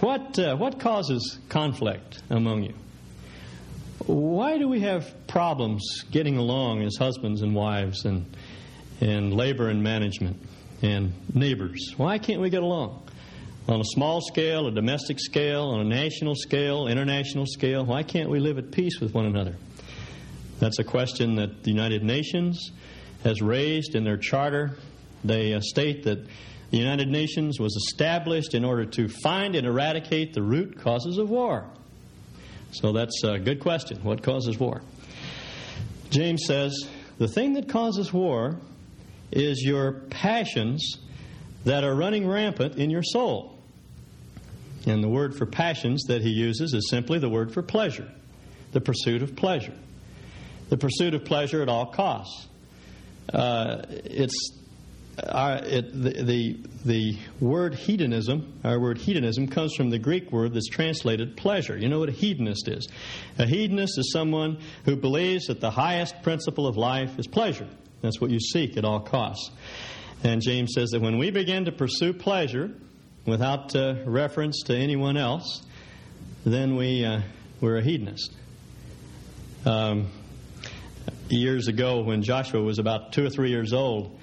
what, 0.00 0.38
uh, 0.38 0.56
what 0.56 0.80
causes 0.80 1.38
conflict 1.48 2.22
among 2.30 2.62
you? 2.62 2.74
Why 4.06 4.56
do 4.56 4.66
we 4.66 4.80
have 4.80 5.26
problems 5.26 6.04
getting 6.10 6.38
along 6.38 6.82
as 6.82 6.96
husbands 6.96 7.42
and 7.42 7.54
wives 7.54 8.06
and, 8.06 8.34
and 9.00 9.32
labor 9.32 9.68
and 9.68 9.82
management 9.82 10.36
and 10.82 11.12
neighbors? 11.34 11.94
Why 11.96 12.18
can't 12.18 12.40
we 12.40 12.50
get 12.50 12.62
along? 12.62 13.06
on 13.68 13.80
a 13.80 13.84
small 13.84 14.20
scale, 14.20 14.66
a 14.66 14.72
domestic 14.72 15.20
scale, 15.20 15.68
on 15.68 15.80
a 15.80 15.84
national 15.84 16.34
scale, 16.34 16.88
international 16.88 17.46
scale? 17.46 17.84
Why 17.84 18.02
can't 18.02 18.28
we 18.28 18.40
live 18.40 18.58
at 18.58 18.72
peace 18.72 19.00
with 19.00 19.14
one 19.14 19.26
another? 19.26 19.56
That's 20.58 20.78
a 20.78 20.84
question 20.84 21.36
that 21.36 21.62
the 21.62 21.70
United 21.70 22.02
Nations 22.02 22.72
has 23.22 23.40
raised 23.40 23.94
in 23.94 24.04
their 24.04 24.16
charter. 24.16 24.76
They 25.24 25.54
uh, 25.54 25.60
state 25.60 26.04
that 26.04 26.24
The 26.70 26.78
United 26.78 27.08
Nations 27.08 27.60
was 27.60 27.76
established 27.76 28.54
in 28.54 28.64
order 28.64 28.84
to 28.86 29.08
find 29.08 29.54
and 29.54 29.66
eradicate 29.66 30.34
the 30.34 30.42
root 30.42 30.78
causes 30.78 31.18
of 31.18 31.30
war. 31.30 31.64
So 32.72 32.92
that's 32.92 33.22
a 33.24 33.38
good 33.38 33.60
question. 33.60 33.98
What 34.02 34.22
causes 34.22 34.58
war? 34.58 34.82
James 36.10 36.42
says 36.46 36.88
the 37.18 37.28
thing 37.28 37.54
that 37.54 37.68
causes 37.68 38.12
war 38.12 38.58
is 39.32 39.62
your 39.62 39.92
passions 40.10 40.98
that 41.64 41.84
are 41.84 41.94
running 41.94 42.26
rampant 42.26 42.76
in 42.76 42.90
your 42.90 43.02
soul. 43.02 43.58
And 44.86 45.04
the 45.04 45.08
word 45.08 45.36
for 45.36 45.46
passions 45.46 46.04
that 46.04 46.22
he 46.22 46.30
uses 46.30 46.72
is 46.72 46.88
simply 46.88 47.18
the 47.18 47.28
word 47.28 47.52
for 47.52 47.62
pleasure, 47.62 48.10
the 48.72 48.80
pursuit 48.80 49.22
of 49.22 49.36
pleasure. 49.36 49.74
The 50.70 50.76
pursuit 50.76 51.14
of 51.14 51.24
pleasure 51.24 51.62
at 51.62 51.68
all 51.68 51.86
costs. 51.86 52.46
Uh, 53.32 53.82
it's 53.88 54.60
our, 55.28 55.56
it, 55.56 55.92
the, 55.92 56.22
the, 56.22 56.58
the 56.84 57.18
word 57.40 57.74
hedonism, 57.74 58.60
our 58.64 58.80
word 58.80 58.98
hedonism, 58.98 59.48
comes 59.48 59.74
from 59.74 59.90
the 59.90 59.98
Greek 59.98 60.32
word 60.32 60.54
that's 60.54 60.68
translated 60.68 61.36
pleasure. 61.36 61.76
You 61.76 61.88
know 61.88 61.98
what 61.98 62.08
a 62.08 62.12
hedonist 62.12 62.68
is? 62.68 62.88
A 63.38 63.46
hedonist 63.46 63.98
is 63.98 64.12
someone 64.12 64.58
who 64.84 64.96
believes 64.96 65.46
that 65.46 65.60
the 65.60 65.70
highest 65.70 66.22
principle 66.22 66.66
of 66.66 66.76
life 66.76 67.18
is 67.18 67.26
pleasure. 67.26 67.68
That's 68.02 68.20
what 68.20 68.30
you 68.30 68.40
seek 68.40 68.76
at 68.76 68.84
all 68.84 69.00
costs. 69.00 69.50
And 70.22 70.42
James 70.42 70.72
says 70.74 70.90
that 70.90 71.00
when 71.00 71.18
we 71.18 71.30
begin 71.30 71.64
to 71.66 71.72
pursue 71.72 72.12
pleasure 72.12 72.70
without 73.26 73.74
uh, 73.74 73.94
reference 74.04 74.62
to 74.64 74.76
anyone 74.76 75.16
else, 75.16 75.62
then 76.44 76.76
we, 76.76 77.04
uh, 77.04 77.20
we're 77.60 77.78
a 77.78 77.82
hedonist. 77.82 78.32
Um, 79.64 80.08
years 81.28 81.68
ago, 81.68 82.02
when 82.02 82.22
Joshua 82.22 82.62
was 82.62 82.78
about 82.78 83.12
two 83.12 83.24
or 83.24 83.30
three 83.30 83.50
years 83.50 83.72
old, 83.72 84.18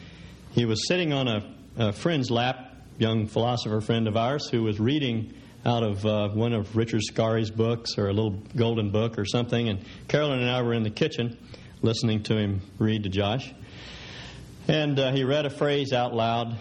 he 0.51 0.65
was 0.65 0.87
sitting 0.87 1.13
on 1.13 1.27
a, 1.27 1.55
a 1.77 1.93
friend's 1.93 2.31
lap, 2.31 2.75
young 2.97 3.27
philosopher 3.27 3.81
friend 3.81 4.07
of 4.07 4.17
ours, 4.17 4.49
who 4.49 4.63
was 4.63 4.79
reading 4.79 5.33
out 5.65 5.83
of 5.83 6.05
uh, 6.05 6.29
one 6.29 6.53
of 6.53 6.75
Richard 6.75 7.01
Scarry's 7.03 7.51
books 7.51 7.97
or 7.97 8.07
a 8.07 8.13
little 8.13 8.41
golden 8.55 8.91
book 8.91 9.19
or 9.19 9.25
something. 9.25 9.69
And 9.69 9.79
Carolyn 10.07 10.39
and 10.39 10.49
I 10.49 10.61
were 10.61 10.73
in 10.73 10.83
the 10.83 10.89
kitchen 10.89 11.37
listening 11.81 12.23
to 12.23 12.37
him 12.37 12.61
read 12.79 13.03
to 13.03 13.09
Josh. 13.09 13.53
And 14.67 14.99
uh, 14.99 15.11
he 15.11 15.23
read 15.23 15.45
a 15.45 15.49
phrase 15.49 15.93
out 15.93 16.13
loud 16.13 16.57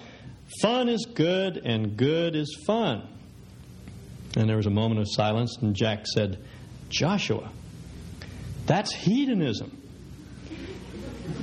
Fun 0.62 0.88
is 0.88 1.06
good, 1.06 1.56
and 1.56 1.96
good 1.96 2.36
is 2.36 2.56
fun. 2.66 3.02
And 4.36 4.48
there 4.48 4.56
was 4.56 4.66
a 4.66 4.70
moment 4.70 5.00
of 5.00 5.06
silence, 5.10 5.58
and 5.60 5.75
Jack 5.75 6.06
said, 6.06 6.38
Joshua, 6.88 7.50
that's 8.66 8.94
hedonism. 8.94 9.82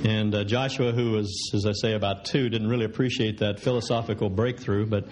And 0.04 0.34
uh, 0.34 0.44
Joshua, 0.44 0.92
who 0.92 1.12
was, 1.12 1.50
as 1.54 1.66
I 1.66 1.72
say, 1.72 1.92
about 1.92 2.24
two, 2.24 2.48
didn't 2.48 2.68
really 2.68 2.86
appreciate 2.86 3.38
that 3.38 3.60
philosophical 3.60 4.30
breakthrough, 4.30 4.86
but 4.86 5.06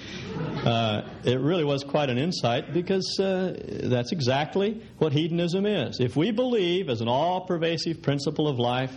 uh, 0.65 1.03
it 1.25 1.41
really 1.41 1.65
was 1.65 1.85
quite 1.85 2.09
an 2.09 2.19
insight 2.19 2.73
because 2.73 3.19
uh, 3.21 3.55
that's 3.85 4.13
exactly 4.13 4.83
what 4.99 5.13
hedonism 5.13 5.67
is. 5.67 6.01
If 6.01 6.17
we 6.17 6.31
believe, 6.31 6.89
as 6.89 7.03
an 7.03 7.09
all 7.09 7.43
pervasive 7.43 8.01
principle 8.01 8.49
of 8.49 8.59
life, 8.59 8.97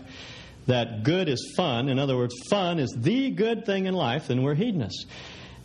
that 0.68 1.04
good 1.04 1.30
is 1.30 1.54
fun, 1.56 1.90
in 1.90 2.00
other 2.00 2.16
words, 2.16 2.34
fun 2.50 2.80
is 2.80 2.96
the 2.98 3.30
good 3.30 3.66
thing 3.66 3.86
in 3.86 3.94
life, 3.94 4.28
then 4.28 4.42
we're 4.42 4.56
hedonists. 4.56 5.06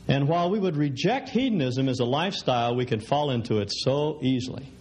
And 0.09 0.28
while 0.28 0.50
we 0.50 0.59
would 0.59 0.76
reject 0.76 1.28
hedonism 1.28 1.88
as 1.88 2.00
a 2.00 2.04
lifestyle, 2.04 2.75
we 2.75 2.85
can 2.85 3.00
fall 3.00 3.30
into 3.30 3.59
it 3.59 3.71
so 3.73 4.19
easily 4.23 4.73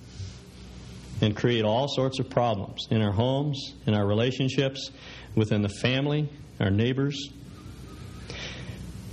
and 1.21 1.35
create 1.35 1.63
all 1.63 1.87
sorts 1.87 2.19
of 2.19 2.29
problems 2.29 2.87
in 2.89 3.01
our 3.01 3.11
homes, 3.11 3.75
in 3.85 3.93
our 3.93 4.07
relationships 4.07 4.91
within 5.35 5.61
the 5.61 5.69
family, 5.69 6.29
our 6.59 6.71
neighbors. 6.71 7.29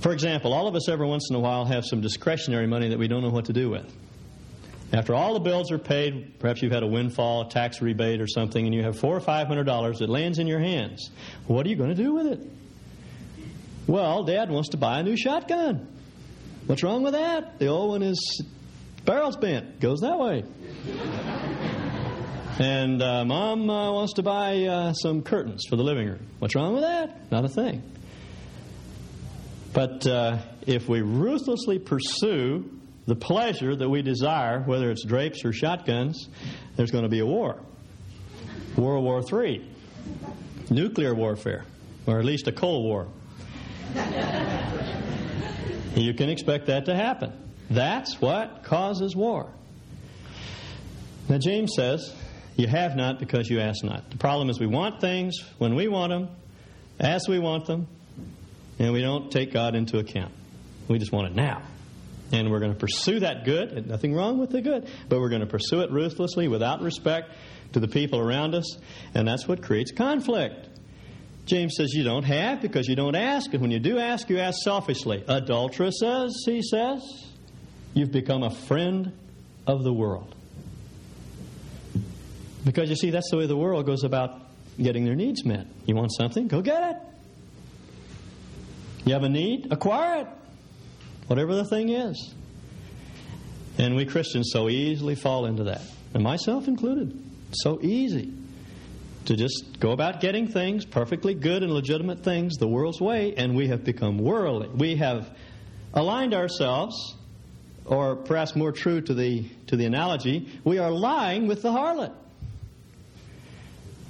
For 0.01 0.11
example, 0.11 0.53
all 0.53 0.67
of 0.67 0.75
us 0.75 0.89
every 0.89 1.07
once 1.07 1.27
in 1.29 1.35
a 1.35 1.39
while 1.39 1.65
have 1.65 1.85
some 1.85 2.01
discretionary 2.01 2.67
money 2.67 2.89
that 2.89 2.99
we 2.99 3.07
don't 3.07 3.21
know 3.21 3.29
what 3.29 3.45
to 3.45 3.53
do 3.53 3.69
with. 3.69 3.93
After 4.93 5.13
all 5.13 5.33
the 5.33 5.41
bills 5.41 5.71
are 5.71 5.77
paid, 5.77 6.39
perhaps 6.39 6.61
you've 6.61 6.71
had 6.71 6.83
a 6.83 6.87
windfall, 6.87 7.41
a 7.41 7.49
tax 7.49 7.81
rebate, 7.81 8.21
or 8.21 8.27
something, 8.27 8.65
and 8.65 8.73
you 8.73 8.83
have 8.83 8.97
four 8.97 9.15
or 9.15 9.19
five 9.19 9.47
hundred 9.47 9.65
dollars 9.65 9.99
that 9.99 10.09
lands 10.09 10.39
in 10.39 10.47
your 10.47 10.59
hands. 10.59 11.11
What 11.45 11.65
are 11.65 11.69
you 11.69 11.75
going 11.75 11.89
to 11.89 12.01
do 12.01 12.13
with 12.13 12.27
it? 12.27 12.39
Well, 13.85 14.23
Dad 14.23 14.49
wants 14.49 14.69
to 14.69 14.77
buy 14.77 14.99
a 14.99 15.03
new 15.03 15.17
shotgun. 15.17 15.87
What's 16.67 16.83
wrong 16.83 17.03
with 17.03 17.13
that? 17.13 17.59
The 17.59 17.67
old 17.67 17.91
one 17.91 18.01
is 18.01 18.43
barrel's 19.05 19.37
bent. 19.37 19.79
Goes 19.79 19.99
that 20.01 20.19
way. 20.19 20.43
And 22.59 23.01
uh, 23.01 23.23
mom 23.23 23.69
uh, 23.69 23.91
wants 23.91 24.13
to 24.13 24.23
buy 24.23 24.63
uh, 24.63 24.93
some 24.93 25.21
curtains 25.21 25.65
for 25.69 25.75
the 25.75 25.83
living 25.83 26.07
room. 26.07 26.25
What's 26.39 26.55
wrong 26.55 26.73
with 26.73 26.83
that? 26.83 27.31
Not 27.31 27.45
a 27.45 27.49
thing. 27.49 27.83
But 29.73 30.07
uh, 30.07 30.39
if 30.65 30.89
we 30.89 31.01
ruthlessly 31.01 31.77
pursue 31.77 32.76
the 33.07 33.15
pleasure 33.15 33.75
that 33.75 33.89
we 33.89 34.01
desire, 34.01 34.61
whether 34.61 34.91
it's 34.91 35.03
drapes 35.03 35.43
or 35.45 35.53
shotguns, 35.53 36.27
there's 36.75 36.91
going 36.91 37.05
to 37.05 37.09
be 37.09 37.19
a 37.19 37.25
war. 37.25 37.57
World 38.75 39.03
War 39.03 39.23
III, 39.43 39.65
nuclear 40.69 41.15
warfare, 41.15 41.63
or 42.05 42.19
at 42.19 42.25
least 42.25 42.47
a 42.47 42.51
Cold 42.51 42.85
War. 42.85 43.07
you 45.95 46.13
can 46.13 46.29
expect 46.29 46.67
that 46.67 46.85
to 46.85 46.95
happen. 46.95 47.31
That's 47.69 48.21
what 48.21 48.63
causes 48.63 49.15
war. 49.15 49.51
Now, 51.29 51.37
James 51.37 51.73
says 51.75 52.13
you 52.57 52.67
have 52.67 52.95
not 52.95 53.19
because 53.19 53.49
you 53.49 53.61
ask 53.61 53.83
not. 53.83 54.09
The 54.11 54.17
problem 54.17 54.49
is 54.49 54.59
we 54.59 54.67
want 54.67 54.99
things 54.99 55.35
when 55.57 55.75
we 55.75 55.87
want 55.87 56.11
them, 56.11 56.29
as 56.99 57.27
we 57.27 57.39
want 57.39 57.65
them, 57.65 57.87
and 58.79 58.91
we 58.91 59.01
don't 59.01 59.31
take 59.31 59.53
God 59.53 59.75
into 59.75 59.97
account. 59.97 60.33
We 60.87 60.99
just 60.99 61.11
want 61.11 61.27
it 61.27 61.35
now. 61.35 61.61
And 62.31 62.51
we're 62.51 62.59
going 62.59 62.73
to 62.73 62.77
pursue 62.77 63.21
that 63.21 63.45
good, 63.45 63.71
and 63.71 63.87
nothing 63.87 64.13
wrong 64.13 64.37
with 64.37 64.49
the 64.49 64.61
good, 64.61 64.89
but 65.07 65.19
we're 65.19 65.29
going 65.29 65.41
to 65.41 65.47
pursue 65.47 65.79
it 65.79 65.91
ruthlessly 65.91 66.47
without 66.47 66.81
respect 66.81 67.31
to 67.73 67.79
the 67.79 67.87
people 67.87 68.19
around 68.19 68.53
us, 68.53 68.77
and 69.13 69.27
that's 69.27 69.47
what 69.47 69.61
creates 69.61 69.91
conflict. 69.91 70.67
James 71.45 71.75
says 71.77 71.93
you 71.93 72.03
don't 72.03 72.25
have 72.25 72.61
because 72.61 72.87
you 72.87 72.95
don't 72.95 73.15
ask, 73.15 73.53
and 73.53 73.61
when 73.61 73.71
you 73.71 73.79
do 73.79 73.97
ask, 73.97 74.29
you 74.29 74.39
ask 74.39 74.57
selfishly. 74.61 75.23
Adulteresses, 75.27 76.43
he 76.45 76.61
says, 76.61 77.01
you've 77.93 78.11
become 78.11 78.43
a 78.43 78.51
friend 78.51 79.13
of 79.65 79.83
the 79.83 79.93
world. 79.93 80.35
Because 82.65 82.89
you 82.89 82.97
see, 82.97 83.11
that's 83.11 83.31
the 83.31 83.37
way 83.37 83.45
the 83.45 83.55
world 83.55 83.85
goes 83.85 84.03
about 84.03 84.41
getting 84.77 85.05
their 85.05 85.15
needs 85.15 85.45
met. 85.45 85.67
You 85.85 85.95
want 85.95 86.11
something? 86.13 86.49
Go 86.49 86.61
get 86.61 86.83
it. 86.91 86.97
You 89.05 89.13
have 89.13 89.23
a 89.23 89.29
need? 89.29 89.71
Acquire 89.71 90.21
it. 90.21 90.27
Whatever 91.27 91.55
the 91.55 91.65
thing 91.65 91.89
is. 91.89 92.33
And 93.77 93.95
we 93.95 94.05
Christians 94.05 94.49
so 94.51 94.69
easily 94.69 95.15
fall 95.15 95.45
into 95.45 95.65
that, 95.65 95.81
and 96.13 96.23
myself 96.23 96.67
included. 96.67 97.17
So 97.51 97.79
easy 97.81 98.33
to 99.25 99.35
just 99.35 99.79
go 99.79 99.91
about 99.91 100.21
getting 100.21 100.47
things, 100.47 100.85
perfectly 100.85 101.33
good 101.33 101.61
and 101.63 101.71
legitimate 101.71 102.23
things, 102.23 102.55
the 102.55 102.67
world's 102.67 102.99
way, 102.99 103.35
and 103.35 103.55
we 103.55 103.67
have 103.67 103.83
become 103.83 104.17
worldly. 104.17 104.69
We 104.69 104.95
have 104.95 105.29
aligned 105.93 106.33
ourselves, 106.33 107.15
or 107.85 108.15
perhaps 108.15 108.55
more 108.55 108.71
true 108.71 109.01
to 109.01 109.13
the, 109.13 109.45
to 109.67 109.75
the 109.75 109.85
analogy, 109.85 110.49
we 110.63 110.79
are 110.79 110.91
lying 110.91 111.47
with 111.47 111.61
the 111.61 111.71
harlot 111.71 112.13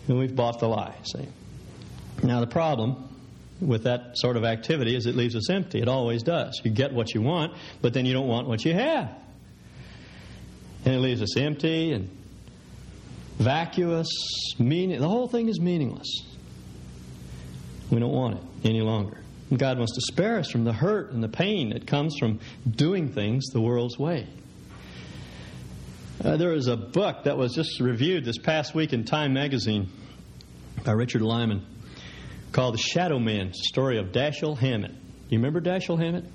and 0.07 0.17
we've 0.17 0.35
bought 0.35 0.59
the 0.59 0.67
lie, 0.67 0.95
see. 1.03 1.27
Now, 2.23 2.39
the 2.39 2.47
problem 2.47 3.06
with 3.59 3.83
that 3.83 4.17
sort 4.17 4.37
of 4.37 4.43
activity 4.43 4.95
is 4.95 5.05
it 5.05 5.15
leaves 5.15 5.35
us 5.35 5.49
empty. 5.49 5.81
It 5.81 5.87
always 5.87 6.23
does. 6.23 6.61
You 6.63 6.71
get 6.71 6.93
what 6.93 7.13
you 7.13 7.21
want, 7.21 7.53
but 7.81 7.93
then 7.93 8.05
you 8.05 8.13
don't 8.13 8.27
want 8.27 8.47
what 8.47 8.63
you 8.63 8.73
have. 8.73 9.09
And 10.85 10.93
it 10.93 10.99
leaves 10.99 11.21
us 11.21 11.35
empty 11.37 11.91
and 11.91 12.09
vacuous, 13.37 14.07
meaning 14.59 14.99
the 14.99 15.07
whole 15.07 15.27
thing 15.27 15.49
is 15.49 15.59
meaningless. 15.59 16.07
We 17.89 17.99
don't 17.99 18.11
want 18.11 18.35
it 18.35 18.67
any 18.69 18.81
longer. 18.81 19.17
And 19.49 19.57
God 19.57 19.77
wants 19.77 19.95
to 19.95 20.01
spare 20.01 20.39
us 20.39 20.51
from 20.51 20.63
the 20.63 20.73
hurt 20.73 21.11
and 21.11 21.23
the 21.23 21.29
pain 21.29 21.69
that 21.69 21.87
comes 21.87 22.17
from 22.19 22.39
doing 22.69 23.09
things 23.09 23.45
the 23.47 23.61
world's 23.61 23.97
way. 23.97 24.27
Uh, 26.23 26.35
there 26.35 26.49
was 26.49 26.67
a 26.67 26.75
book 26.75 27.23
that 27.23 27.37
was 27.37 27.53
just 27.53 27.79
reviewed 27.79 28.25
this 28.25 28.37
past 28.37 28.75
week 28.75 28.91
in 28.91 29.05
Time 29.05 29.33
magazine 29.33 29.89
by 30.83 30.91
Richard 30.91 31.21
Layman 31.21 31.65
called 32.57 32.73
The 32.73 32.79
Shadow 32.79 33.19
Man, 33.19 33.53
story 33.53 33.99
of 33.99 34.07
Dashiell 34.07 34.57
Hammett. 34.57 34.89
You 35.29 35.37
remember 35.37 35.61
Dashiell 35.61 35.99
Hammett? 35.99 36.25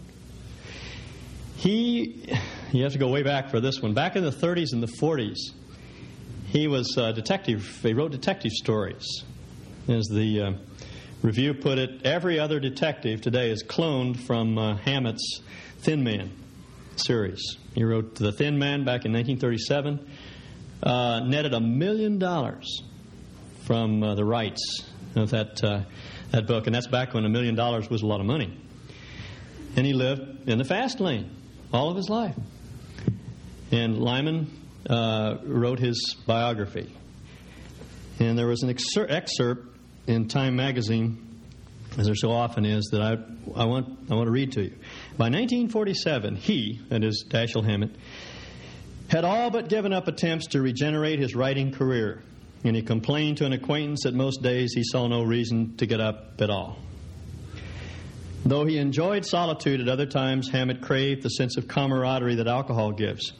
He, 1.56 2.32
you 2.70 2.84
have 2.84 2.92
to 2.92 2.98
go 2.98 3.08
way 3.08 3.24
back 3.24 3.50
for 3.50 3.58
this 3.58 3.80
one. 3.82 3.92
Back 3.92 4.14
in 4.14 4.22
the 4.22 4.30
30s 4.30 4.72
and 4.72 4.80
the 4.80 4.86
40s, 4.86 5.50
he 6.46 6.68
was 6.68 6.96
a 6.96 7.12
detective. 7.12 7.66
He 7.82 7.92
wrote 7.92 8.12
detective 8.12 8.52
stories. 8.52 9.04
As 9.88 10.06
the 10.06 10.40
uh, 10.40 10.52
review 11.22 11.54
put 11.54 11.78
it, 11.78 12.06
every 12.06 12.38
other 12.38 12.60
detective 12.60 13.20
today 13.20 13.50
is 13.50 13.64
cloned 13.64 14.16
from 14.16 14.56
uh, 14.58 14.76
Hammett's 14.76 15.40
Thin 15.78 16.04
Man 16.04 16.30
series. 16.94 17.56
He 17.74 17.82
wrote 17.82 18.14
The 18.14 18.30
Thin 18.30 18.60
Man 18.60 18.84
back 18.84 19.04
in 19.04 19.12
1937, 19.12 20.08
uh, 20.84 21.20
netted 21.26 21.52
a 21.52 21.60
million 21.60 22.20
dollars 22.20 22.80
from 23.66 24.04
uh, 24.04 24.14
the 24.14 24.24
rights 24.24 24.84
of 25.16 25.30
that, 25.30 25.62
uh, 25.62 25.82
that 26.32 26.46
book, 26.46 26.66
and 26.66 26.74
that's 26.74 26.86
back 26.86 27.14
when 27.14 27.24
a 27.24 27.28
million 27.28 27.54
dollars 27.54 27.88
was 27.88 28.02
a 28.02 28.06
lot 28.06 28.20
of 28.20 28.26
money. 28.26 28.52
and 29.76 29.86
he 29.86 29.92
lived 29.92 30.48
in 30.48 30.58
the 30.58 30.64
fast 30.64 31.00
lane 31.00 31.30
all 31.72 31.90
of 31.90 31.96
his 31.96 32.10
life. 32.10 32.36
And 33.70 33.98
Layman 34.02 34.50
uh, 34.88 35.36
wrote 35.44 35.78
his 35.78 36.16
biography. 36.26 36.92
And 38.18 38.38
there 38.38 38.46
was 38.46 38.62
an 38.62 38.70
excerpt 39.08 39.76
in 40.06 40.28
Time 40.28 40.56
magazine, 40.56 41.40
as 41.96 42.06
there 42.06 42.14
so 42.14 42.30
often 42.30 42.64
is, 42.66 42.90
that 42.92 43.00
I, 43.00 43.12
I, 43.58 43.64
want, 43.64 44.10
I 44.10 44.14
want 44.14 44.26
to 44.26 44.30
read 44.30 44.52
to 44.52 44.62
you. 44.62 44.70
By 45.16 45.30
1947, 45.30 46.36
he, 46.36 46.80
that 46.88 47.02
is 47.02 47.24
Dashiell 47.28 47.64
Hammett, 47.64 47.94
had 49.08 49.24
all 49.24 49.50
but 49.50 49.68
given 49.68 49.92
up 49.92 50.08
attempts 50.08 50.48
to 50.48 50.60
regenerate 50.60 51.18
his 51.18 51.34
writing 51.34 51.72
career, 51.72 52.22
and 52.64 52.76
he 52.76 52.82
complained 52.82 53.38
to 53.38 53.46
an 53.46 53.52
acquaintance 53.52 54.04
that 54.04 54.14
most 54.14 54.42
days 54.42 54.72
he 54.74 54.82
saw 54.84 55.08
no 55.08 55.22
reason 55.22 55.76
to 55.76 55.86
get 55.86 56.00
up 56.00 56.40
at 56.40 56.50
all. 56.50 56.78
Though 58.44 58.64
he 58.64 58.78
enjoyed 58.78 59.24
solitude 59.24 59.80
at 59.80 59.88
other 59.88 60.06
times, 60.06 60.48
Hammett 60.48 60.80
craved 60.80 61.22
the 61.22 61.30
sense 61.30 61.56
of 61.56 61.68
camaraderie 61.68 62.36
that 62.36 62.48
alcohol 62.48 62.92
gives. 62.92 63.32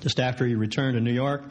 Just 0.00 0.20
after 0.20 0.46
he 0.46 0.54
returned 0.54 0.94
to 0.94 1.00
New 1.00 1.12
York, 1.12 1.44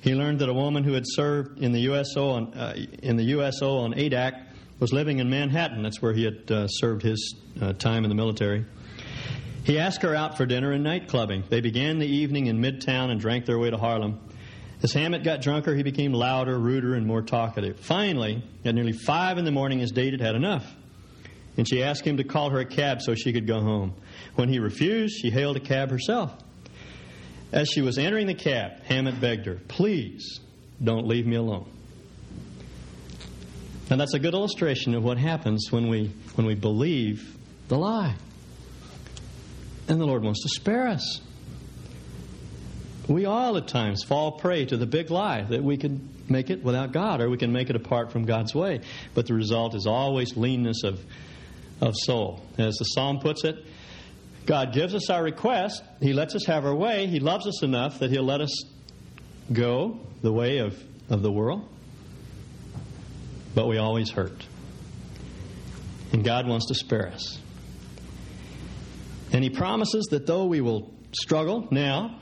he 0.00 0.14
learned 0.14 0.40
that 0.40 0.48
a 0.48 0.54
woman 0.54 0.84
who 0.84 0.92
had 0.92 1.04
served 1.06 1.60
in 1.60 1.72
the 1.72 1.80
USO 1.80 2.30
on, 2.30 2.54
uh, 2.54 2.76
in 3.02 3.16
the 3.16 3.24
USO 3.24 3.78
on 3.78 3.94
Adak 3.94 4.44
was 4.78 4.92
living 4.92 5.18
in 5.18 5.30
Manhattan. 5.30 5.82
That's 5.82 6.02
where 6.02 6.12
he 6.12 6.24
had 6.24 6.50
uh, 6.50 6.68
served 6.68 7.02
his 7.02 7.36
uh, 7.60 7.72
time 7.72 8.04
in 8.04 8.10
the 8.10 8.14
military. 8.14 8.64
He 9.64 9.78
asked 9.78 10.02
her 10.02 10.14
out 10.14 10.36
for 10.36 10.44
dinner 10.44 10.72
and 10.72 10.84
night 10.84 11.08
clubbing. 11.08 11.44
They 11.48 11.62
began 11.62 11.98
the 11.98 12.06
evening 12.06 12.46
in 12.46 12.60
Midtown 12.60 13.10
and 13.10 13.18
drank 13.18 13.46
their 13.46 13.58
way 13.58 13.70
to 13.70 13.78
Harlem. 13.78 14.20
As 14.84 14.92
Hammett 14.92 15.24
got 15.24 15.40
drunker, 15.40 15.74
he 15.74 15.82
became 15.82 16.12
louder, 16.12 16.58
ruder, 16.58 16.94
and 16.94 17.06
more 17.06 17.22
talkative. 17.22 17.80
Finally, 17.80 18.44
at 18.66 18.74
nearly 18.74 18.92
five 18.92 19.38
in 19.38 19.46
the 19.46 19.50
morning, 19.50 19.78
his 19.78 19.90
date 19.90 20.12
had 20.12 20.20
had 20.20 20.34
enough. 20.34 20.70
And 21.56 21.66
she 21.66 21.82
asked 21.82 22.06
him 22.06 22.18
to 22.18 22.24
call 22.24 22.50
her 22.50 22.58
a 22.58 22.66
cab 22.66 23.00
so 23.00 23.14
she 23.14 23.32
could 23.32 23.46
go 23.46 23.62
home. 23.62 23.94
When 24.34 24.50
he 24.50 24.58
refused, 24.58 25.16
she 25.22 25.30
hailed 25.30 25.56
a 25.56 25.60
cab 25.60 25.88
herself. 25.88 26.34
As 27.50 27.70
she 27.70 27.80
was 27.80 27.96
entering 27.96 28.26
the 28.26 28.34
cab, 28.34 28.82
Hammett 28.82 29.18
begged 29.22 29.46
her, 29.46 29.54
Please 29.68 30.40
don't 30.82 31.06
leave 31.06 31.26
me 31.26 31.36
alone. 31.36 31.66
And 33.88 33.98
that's 33.98 34.12
a 34.12 34.18
good 34.18 34.34
illustration 34.34 34.94
of 34.94 35.02
what 35.02 35.16
happens 35.16 35.68
when 35.70 35.88
we, 35.88 36.08
when 36.34 36.46
we 36.46 36.56
believe 36.56 37.38
the 37.68 37.78
lie. 37.78 38.16
And 39.88 39.98
the 39.98 40.04
Lord 40.04 40.22
wants 40.22 40.42
to 40.42 40.50
spare 40.50 40.88
us. 40.88 41.22
We 43.08 43.26
all 43.26 43.56
at 43.56 43.68
times 43.68 44.02
fall 44.02 44.32
prey 44.32 44.64
to 44.66 44.76
the 44.76 44.86
big 44.86 45.10
lie 45.10 45.42
that 45.42 45.62
we 45.62 45.76
can 45.76 46.08
make 46.28 46.48
it 46.48 46.64
without 46.64 46.92
God 46.92 47.20
or 47.20 47.28
we 47.28 47.36
can 47.36 47.52
make 47.52 47.68
it 47.68 47.76
apart 47.76 48.10
from 48.10 48.24
God's 48.24 48.54
way. 48.54 48.80
But 49.14 49.26
the 49.26 49.34
result 49.34 49.74
is 49.74 49.86
always 49.86 50.36
leanness 50.36 50.84
of, 50.84 51.04
of 51.80 51.94
soul. 51.96 52.40
As 52.56 52.76
the 52.76 52.84
psalm 52.84 53.20
puts 53.20 53.44
it, 53.44 53.56
God 54.46 54.72
gives 54.72 54.94
us 54.94 55.10
our 55.10 55.22
request, 55.22 55.82
He 56.00 56.12
lets 56.12 56.34
us 56.34 56.46
have 56.46 56.64
our 56.64 56.74
way, 56.74 57.06
He 57.06 57.20
loves 57.20 57.46
us 57.46 57.62
enough 57.62 57.98
that 57.98 58.10
He'll 58.10 58.24
let 58.24 58.40
us 58.40 58.64
go 59.52 60.00
the 60.22 60.32
way 60.32 60.58
of, 60.58 60.82
of 61.10 61.22
the 61.22 61.30
world. 61.30 61.68
But 63.54 63.68
we 63.68 63.78
always 63.78 64.10
hurt. 64.10 64.46
And 66.12 66.24
God 66.24 66.46
wants 66.46 66.66
to 66.68 66.74
spare 66.74 67.08
us. 67.08 67.38
And 69.32 69.42
he 69.42 69.50
promises 69.50 70.06
that 70.10 70.26
though 70.26 70.44
we 70.44 70.60
will 70.60 70.94
struggle 71.12 71.66
now, 71.70 72.20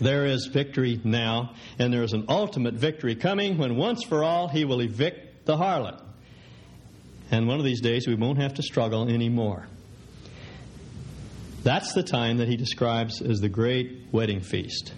there 0.00 0.26
is 0.26 0.46
victory 0.46 1.00
now, 1.04 1.54
and 1.78 1.92
there 1.92 2.02
is 2.02 2.12
an 2.12 2.26
ultimate 2.28 2.74
victory 2.74 3.14
coming 3.14 3.58
when 3.58 3.76
once 3.76 4.04
for 4.04 4.22
all 4.22 4.48
he 4.48 4.64
will 4.64 4.80
evict 4.80 5.46
the 5.46 5.56
harlot. 5.56 6.00
And 7.30 7.46
one 7.46 7.58
of 7.58 7.64
these 7.64 7.80
days 7.80 8.06
we 8.06 8.14
won't 8.14 8.38
have 8.38 8.54
to 8.54 8.62
struggle 8.62 9.08
anymore. 9.08 9.66
That's 11.62 11.92
the 11.92 12.02
time 12.02 12.38
that 12.38 12.48
he 12.48 12.56
describes 12.56 13.20
as 13.20 13.40
the 13.40 13.48
great 13.48 14.06
wedding 14.12 14.40
feast. 14.40 14.92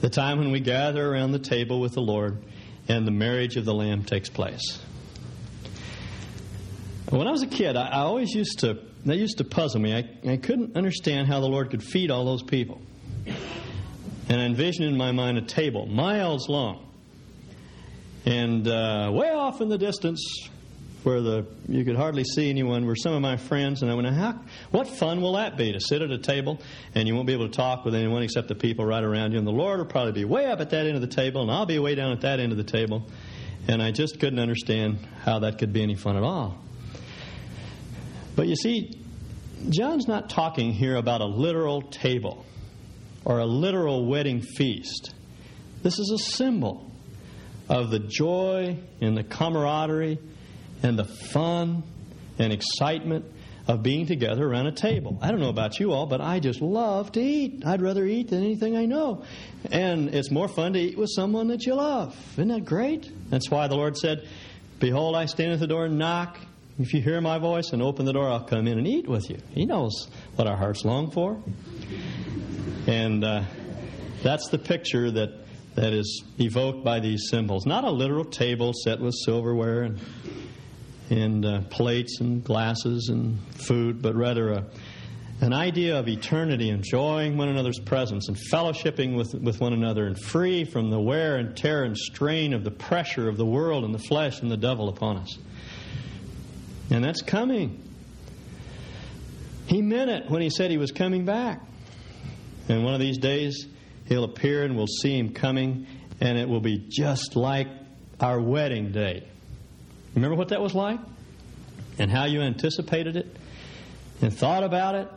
The 0.00 0.10
time 0.10 0.38
when 0.38 0.50
we 0.50 0.60
gather 0.60 1.06
around 1.06 1.32
the 1.32 1.38
table 1.38 1.80
with 1.80 1.92
the 1.92 2.00
Lord 2.00 2.42
and 2.88 3.06
the 3.06 3.12
marriage 3.12 3.56
of 3.56 3.64
the 3.64 3.74
Lamb 3.74 4.02
takes 4.02 4.30
place. 4.30 4.80
When 7.10 7.26
I 7.26 7.30
was 7.30 7.42
a 7.42 7.46
kid, 7.46 7.76
I, 7.76 8.00
always 8.00 8.32
used 8.34 8.60
to 8.60 8.78
that 9.04 9.16
used 9.16 9.38
to 9.38 9.44
puzzle 9.44 9.80
me. 9.80 9.94
I, 9.94 10.30
I 10.30 10.36
couldn't 10.36 10.76
understand 10.76 11.26
how 11.28 11.40
the 11.40 11.48
Lord 11.48 11.70
could 11.70 11.82
feed 11.82 12.10
all 12.10 12.24
those 12.24 12.42
people. 12.42 12.80
And 14.30 14.40
I 14.40 14.44
envisioned 14.44 14.86
in 14.86 14.96
my 14.96 15.10
mind 15.10 15.38
a 15.38 15.42
table 15.42 15.86
miles 15.86 16.48
long. 16.48 16.86
And 18.24 18.66
uh, 18.68 19.10
way 19.12 19.28
off 19.28 19.60
in 19.60 19.68
the 19.68 19.76
distance, 19.76 20.48
where 21.02 21.20
the 21.20 21.46
you 21.68 21.84
could 21.84 21.96
hardly 21.96 22.22
see 22.22 22.48
anyone, 22.48 22.86
were 22.86 22.94
some 22.94 23.12
of 23.12 23.22
my 23.22 23.36
friends. 23.36 23.82
And 23.82 23.90
I 23.90 23.94
went, 23.94 24.06
how, 24.06 24.38
what 24.70 24.86
fun 24.86 25.20
will 25.20 25.32
that 25.32 25.56
be 25.56 25.72
to 25.72 25.80
sit 25.80 26.00
at 26.00 26.12
a 26.12 26.18
table 26.18 26.60
and 26.94 27.08
you 27.08 27.16
won't 27.16 27.26
be 27.26 27.32
able 27.32 27.48
to 27.48 27.56
talk 27.56 27.84
with 27.84 27.92
anyone 27.96 28.22
except 28.22 28.46
the 28.46 28.54
people 28.54 28.84
right 28.84 29.02
around 29.02 29.32
you. 29.32 29.38
And 29.38 29.46
the 29.46 29.52
Lord 29.52 29.80
will 29.80 29.86
probably 29.86 30.12
be 30.12 30.24
way 30.24 30.46
up 30.46 30.60
at 30.60 30.70
that 30.70 30.86
end 30.86 30.94
of 30.94 31.00
the 31.00 31.08
table, 31.08 31.42
and 31.42 31.50
I'll 31.50 31.66
be 31.66 31.80
way 31.80 31.96
down 31.96 32.12
at 32.12 32.20
that 32.20 32.38
end 32.38 32.52
of 32.52 32.58
the 32.58 32.62
table. 32.62 33.08
And 33.66 33.82
I 33.82 33.90
just 33.90 34.20
couldn't 34.20 34.38
understand 34.38 35.00
how 35.24 35.40
that 35.40 35.58
could 35.58 35.72
be 35.72 35.82
any 35.82 35.96
fun 35.96 36.16
at 36.16 36.22
all. 36.22 36.56
But 38.36 38.46
you 38.46 38.54
see, 38.54 38.96
John's 39.70 40.06
not 40.06 40.30
talking 40.30 40.72
here 40.72 40.94
about 40.94 41.20
a 41.20 41.26
literal 41.26 41.82
table 41.82 42.46
or 43.24 43.38
a 43.38 43.46
literal 43.46 44.06
wedding 44.06 44.40
feast. 44.40 45.14
This 45.82 45.98
is 45.98 46.10
a 46.10 46.18
symbol 46.18 46.90
of 47.68 47.90
the 47.90 47.98
joy 47.98 48.78
and 49.00 49.16
the 49.16 49.24
camaraderie 49.24 50.18
and 50.82 50.98
the 50.98 51.04
fun 51.04 51.82
and 52.38 52.52
excitement 52.52 53.24
of 53.68 53.82
being 53.82 54.06
together 54.06 54.46
around 54.46 54.66
a 54.66 54.72
table. 54.72 55.18
I 55.22 55.30
don't 55.30 55.40
know 55.40 55.50
about 55.50 55.78
you 55.78 55.92
all, 55.92 56.06
but 56.06 56.20
I 56.20 56.40
just 56.40 56.60
love 56.60 57.12
to 57.12 57.20
eat. 57.20 57.62
I'd 57.64 57.80
rather 57.80 58.04
eat 58.04 58.28
than 58.28 58.42
anything 58.42 58.76
I 58.76 58.86
know. 58.86 59.24
And 59.70 60.12
it's 60.14 60.30
more 60.30 60.48
fun 60.48 60.72
to 60.72 60.80
eat 60.80 60.98
with 60.98 61.10
someone 61.14 61.48
that 61.48 61.64
you 61.66 61.74
love. 61.74 62.16
Isn't 62.32 62.48
that 62.48 62.64
great? 62.64 63.10
That's 63.30 63.50
why 63.50 63.68
the 63.68 63.76
Lord 63.76 63.96
said, 63.96 64.26
Behold, 64.80 65.14
I 65.14 65.26
stand 65.26 65.52
at 65.52 65.60
the 65.60 65.66
door 65.66 65.84
and 65.84 65.98
knock. 65.98 66.38
If 66.78 66.94
you 66.94 67.02
hear 67.02 67.20
my 67.20 67.38
voice 67.38 67.72
and 67.72 67.82
open 67.82 68.06
the 68.06 68.12
door, 68.12 68.28
I'll 68.28 68.44
come 68.44 68.66
in 68.66 68.78
and 68.78 68.88
eat 68.88 69.06
with 69.06 69.28
you. 69.28 69.38
He 69.50 69.66
knows 69.66 70.08
what 70.36 70.48
our 70.48 70.56
hearts 70.56 70.84
long 70.84 71.10
for. 71.10 71.40
And 72.86 73.24
uh, 73.24 73.42
that's 74.22 74.48
the 74.48 74.58
picture 74.58 75.10
that, 75.10 75.30
that 75.74 75.92
is 75.92 76.24
evoked 76.38 76.84
by 76.84 77.00
these 77.00 77.28
symbols. 77.28 77.66
Not 77.66 77.84
a 77.84 77.90
literal 77.90 78.24
table 78.24 78.72
set 78.72 79.00
with 79.00 79.14
silverware 79.24 79.82
and, 79.82 80.00
and 81.10 81.44
uh, 81.44 81.60
plates 81.70 82.20
and 82.20 82.42
glasses 82.42 83.08
and 83.10 83.38
food, 83.54 84.00
but 84.00 84.14
rather 84.14 84.52
a, 84.52 84.64
an 85.40 85.52
idea 85.52 85.98
of 85.98 86.08
eternity, 86.08 86.68
enjoying 86.68 87.36
one 87.36 87.48
another's 87.48 87.78
presence 87.78 88.28
and 88.28 88.36
fellowshipping 88.52 89.16
with, 89.16 89.34
with 89.34 89.60
one 89.60 89.72
another 89.72 90.06
and 90.06 90.18
free 90.18 90.64
from 90.64 90.90
the 90.90 91.00
wear 91.00 91.36
and 91.36 91.56
tear 91.56 91.84
and 91.84 91.96
strain 91.96 92.52
of 92.52 92.64
the 92.64 92.70
pressure 92.70 93.28
of 93.28 93.36
the 93.36 93.46
world 93.46 93.84
and 93.84 93.94
the 93.94 93.98
flesh 93.98 94.40
and 94.40 94.50
the 94.50 94.56
devil 94.56 94.88
upon 94.88 95.16
us. 95.16 95.38
And 96.90 97.04
that's 97.04 97.22
coming. 97.22 97.82
He 99.66 99.80
meant 99.80 100.10
it 100.10 100.28
when 100.28 100.42
he 100.42 100.50
said 100.50 100.70
he 100.70 100.78
was 100.78 100.90
coming 100.90 101.24
back. 101.24 101.60
And 102.70 102.84
one 102.84 102.94
of 102.94 103.00
these 103.00 103.18
days, 103.18 103.66
he'll 104.06 104.22
appear 104.22 104.62
and 104.62 104.76
we'll 104.76 104.86
see 104.86 105.18
him 105.18 105.34
coming, 105.34 105.88
and 106.20 106.38
it 106.38 106.48
will 106.48 106.60
be 106.60 106.78
just 106.88 107.34
like 107.34 107.66
our 108.20 108.40
wedding 108.40 108.92
day. 108.92 109.26
Remember 110.14 110.36
what 110.36 110.50
that 110.50 110.60
was 110.60 110.72
like? 110.72 111.00
And 111.98 112.12
how 112.12 112.26
you 112.26 112.40
anticipated 112.42 113.16
it? 113.16 113.26
And 114.22 114.32
thought 114.32 114.62
about 114.62 114.94
it? 114.94 115.08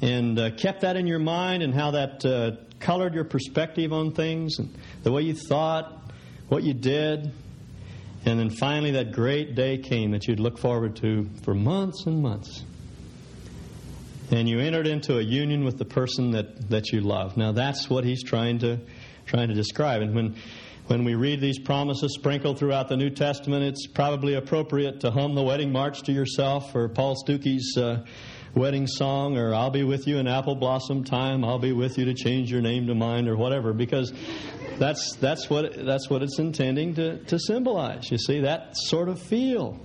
And 0.00 0.38
uh, 0.38 0.50
kept 0.52 0.80
that 0.80 0.96
in 0.96 1.06
your 1.06 1.18
mind, 1.18 1.62
and 1.62 1.74
how 1.74 1.90
that 1.90 2.24
uh, 2.24 2.52
colored 2.80 3.14
your 3.14 3.24
perspective 3.24 3.92
on 3.92 4.12
things, 4.12 4.58
and 4.58 4.74
the 5.02 5.12
way 5.12 5.22
you 5.22 5.34
thought, 5.34 6.10
what 6.48 6.62
you 6.62 6.72
did, 6.72 7.30
and 8.24 8.40
then 8.40 8.48
finally, 8.48 8.92
that 8.92 9.12
great 9.12 9.54
day 9.54 9.76
came 9.76 10.12
that 10.12 10.26
you'd 10.26 10.40
look 10.40 10.56
forward 10.56 10.96
to 10.96 11.28
for 11.42 11.54
months 11.54 12.06
and 12.06 12.22
months. 12.22 12.64
And 14.32 14.48
you 14.48 14.60
entered 14.60 14.86
into 14.86 15.18
a 15.18 15.22
union 15.22 15.62
with 15.62 15.76
the 15.76 15.84
person 15.84 16.30
that, 16.30 16.70
that 16.70 16.90
you 16.90 17.02
love. 17.02 17.36
Now, 17.36 17.52
that's 17.52 17.90
what 17.90 18.02
he's 18.02 18.24
trying 18.24 18.60
to, 18.60 18.80
trying 19.26 19.48
to 19.48 19.54
describe. 19.54 20.00
And 20.00 20.14
when, 20.14 20.36
when 20.86 21.04
we 21.04 21.14
read 21.14 21.42
these 21.42 21.58
promises 21.58 22.14
sprinkled 22.14 22.58
throughout 22.58 22.88
the 22.88 22.96
New 22.96 23.10
Testament, 23.10 23.62
it's 23.62 23.86
probably 23.86 24.34
appropriate 24.34 25.00
to 25.00 25.10
hum 25.10 25.34
the 25.34 25.42
wedding 25.42 25.70
march 25.70 26.02
to 26.04 26.12
yourself 26.12 26.74
or 26.74 26.88
Paul 26.88 27.14
Stookey's 27.14 27.76
uh, 27.76 28.04
wedding 28.54 28.86
song 28.86 29.36
or 29.36 29.54
I'll 29.54 29.70
be 29.70 29.82
with 29.82 30.06
you 30.06 30.16
in 30.16 30.26
apple 30.26 30.54
blossom 30.54 31.04
time, 31.04 31.44
I'll 31.44 31.58
be 31.58 31.72
with 31.72 31.98
you 31.98 32.06
to 32.06 32.14
change 32.14 32.50
your 32.50 32.62
name 32.62 32.86
to 32.86 32.94
mine 32.94 33.28
or 33.28 33.36
whatever, 33.36 33.74
because 33.74 34.14
that's, 34.78 35.14
that's, 35.16 35.50
what, 35.50 35.84
that's 35.84 36.08
what 36.08 36.22
it's 36.22 36.38
intending 36.38 36.94
to, 36.94 37.18
to 37.24 37.38
symbolize. 37.38 38.10
You 38.10 38.18
see, 38.18 38.40
that 38.40 38.76
sort 38.76 39.10
of 39.10 39.20
feel 39.20 39.78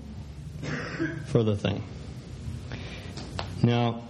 for 1.25 1.43
the 1.43 1.55
thing. 1.55 1.83
Now, 3.61 4.06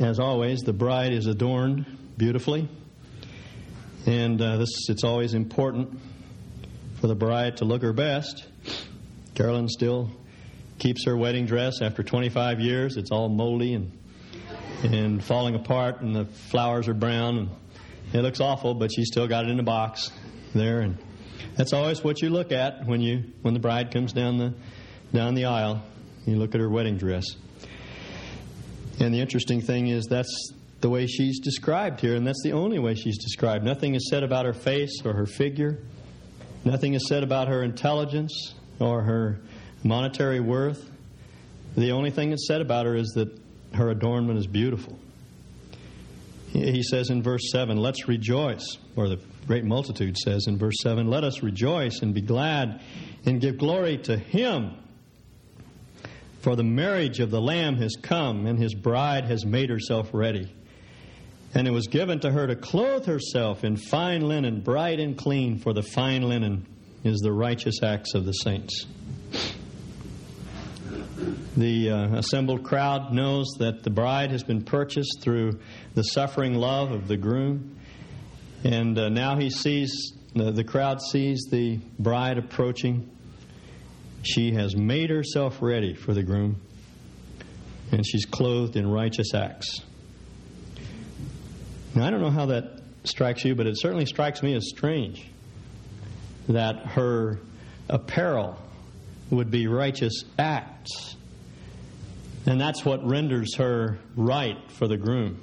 as 0.00 0.18
always, 0.18 0.62
the 0.62 0.72
bride 0.72 1.12
is 1.12 1.26
adorned 1.26 1.86
beautifully. 2.16 2.68
And 4.06 4.40
uh, 4.40 4.58
this, 4.58 4.88
it's 4.88 5.04
always 5.04 5.34
important 5.34 5.98
for 7.00 7.06
the 7.06 7.14
bride 7.14 7.58
to 7.58 7.64
look 7.64 7.82
her 7.82 7.92
best. 7.92 8.44
Carolyn 9.34 9.68
still 9.68 10.10
keeps 10.78 11.04
her 11.06 11.16
wedding 11.16 11.46
dress 11.46 11.80
after 11.80 12.02
25 12.02 12.60
years. 12.60 12.96
It's 12.96 13.10
all 13.10 13.28
moldy 13.28 13.74
and 13.74 13.92
and 14.82 15.24
falling 15.24 15.54
apart, 15.54 16.02
and 16.02 16.14
the 16.14 16.26
flowers 16.26 16.88
are 16.88 16.94
brown, 16.94 17.38
and 17.38 17.48
it 18.12 18.20
looks 18.20 18.40
awful. 18.40 18.74
But 18.74 18.90
she 18.94 19.04
still 19.04 19.26
got 19.26 19.44
it 19.44 19.50
in 19.50 19.58
a 19.58 19.62
box 19.62 20.10
there, 20.54 20.80
and 20.80 20.98
that's 21.56 21.72
always 21.72 22.04
what 22.04 22.20
you 22.20 22.28
look 22.28 22.52
at 22.52 22.84
when 22.84 23.00
you 23.00 23.24
when 23.42 23.54
the 23.54 23.60
bride 23.60 23.92
comes 23.92 24.12
down 24.12 24.36
the 24.36 24.52
down 25.12 25.34
the 25.34 25.46
aisle. 25.46 25.82
You 26.26 26.36
look 26.36 26.54
at 26.54 26.60
her 26.60 26.68
wedding 26.68 26.98
dress. 26.98 27.24
And 29.00 29.12
the 29.12 29.20
interesting 29.20 29.60
thing 29.60 29.88
is 29.88 30.06
that's 30.06 30.52
the 30.80 30.90
way 30.90 31.06
she's 31.06 31.40
described 31.40 32.00
here, 32.00 32.14
and 32.14 32.26
that's 32.26 32.42
the 32.42 32.52
only 32.52 32.78
way 32.78 32.94
she's 32.94 33.18
described. 33.18 33.64
Nothing 33.64 33.94
is 33.94 34.08
said 34.08 34.22
about 34.22 34.44
her 34.44 34.52
face 34.52 35.00
or 35.04 35.14
her 35.14 35.26
figure. 35.26 35.78
Nothing 36.64 36.94
is 36.94 37.08
said 37.08 37.22
about 37.22 37.48
her 37.48 37.62
intelligence 37.62 38.54
or 38.78 39.02
her 39.02 39.40
monetary 39.82 40.40
worth. 40.40 40.90
The 41.76 41.92
only 41.92 42.10
thing 42.10 42.30
that's 42.30 42.46
said 42.46 42.60
about 42.60 42.86
her 42.86 42.94
is 42.94 43.08
that 43.14 43.28
her 43.74 43.90
adornment 43.90 44.38
is 44.38 44.46
beautiful. 44.46 44.98
He 46.52 46.82
says 46.82 47.10
in 47.10 47.22
verse 47.22 47.50
7, 47.50 47.76
Let's 47.76 48.06
rejoice, 48.06 48.78
or 48.94 49.08
the 49.08 49.18
great 49.46 49.64
multitude 49.64 50.16
says 50.16 50.46
in 50.46 50.56
verse 50.56 50.76
7, 50.82 51.08
Let 51.08 51.24
us 51.24 51.42
rejoice 51.42 52.00
and 52.00 52.14
be 52.14 52.20
glad 52.20 52.80
and 53.26 53.40
give 53.40 53.58
glory 53.58 53.98
to 53.98 54.16
Him. 54.16 54.76
For 56.44 56.56
the 56.56 56.62
marriage 56.62 57.20
of 57.20 57.30
the 57.30 57.40
Lamb 57.40 57.76
has 57.76 57.96
come, 58.02 58.44
and 58.44 58.58
His 58.58 58.74
bride 58.74 59.24
has 59.24 59.46
made 59.46 59.70
herself 59.70 60.10
ready. 60.12 60.54
And 61.54 61.66
it 61.66 61.70
was 61.70 61.86
given 61.86 62.20
to 62.20 62.30
her 62.30 62.46
to 62.46 62.54
clothe 62.54 63.06
herself 63.06 63.64
in 63.64 63.78
fine 63.78 64.20
linen, 64.28 64.60
bright 64.60 65.00
and 65.00 65.16
clean, 65.16 65.58
for 65.58 65.72
the 65.72 65.82
fine 65.82 66.20
linen 66.28 66.66
is 67.02 67.20
the 67.20 67.32
righteous 67.32 67.82
acts 67.82 68.12
of 68.12 68.26
the 68.26 68.32
saints. 68.32 68.84
The 71.56 71.90
uh, 71.90 72.16
assembled 72.16 72.62
crowd 72.62 73.14
knows 73.14 73.46
that 73.60 73.82
the 73.82 73.88
bride 73.88 74.30
has 74.30 74.42
been 74.42 74.64
purchased 74.64 75.22
through 75.22 75.60
the 75.94 76.02
suffering 76.02 76.56
love 76.56 76.90
of 76.90 77.08
the 77.08 77.16
groom. 77.16 77.78
And 78.64 78.98
uh, 78.98 79.08
now 79.08 79.38
he 79.38 79.48
sees, 79.48 80.12
the, 80.34 80.52
the 80.52 80.64
crowd 80.64 81.00
sees 81.00 81.46
the 81.50 81.80
bride 81.98 82.36
approaching. 82.36 83.13
She 84.24 84.52
has 84.52 84.74
made 84.74 85.10
herself 85.10 85.60
ready 85.60 85.94
for 85.94 86.14
the 86.14 86.22
groom, 86.22 86.60
and 87.92 88.04
she's 88.06 88.24
clothed 88.24 88.76
in 88.76 88.90
righteous 88.90 89.34
acts. 89.34 89.80
Now, 91.94 92.06
I 92.06 92.10
don't 92.10 92.20
know 92.20 92.30
how 92.30 92.46
that 92.46 92.80
strikes 93.04 93.44
you, 93.44 93.54
but 93.54 93.66
it 93.66 93.78
certainly 93.78 94.06
strikes 94.06 94.42
me 94.42 94.54
as 94.54 94.68
strange 94.68 95.26
that 96.48 96.86
her 96.86 97.38
apparel 97.88 98.56
would 99.30 99.50
be 99.50 99.66
righteous 99.66 100.24
acts. 100.38 101.16
And 102.46 102.60
that's 102.60 102.84
what 102.84 103.06
renders 103.06 103.56
her 103.56 103.98
right 104.16 104.58
for 104.72 104.88
the 104.88 104.96
groom. 104.96 105.40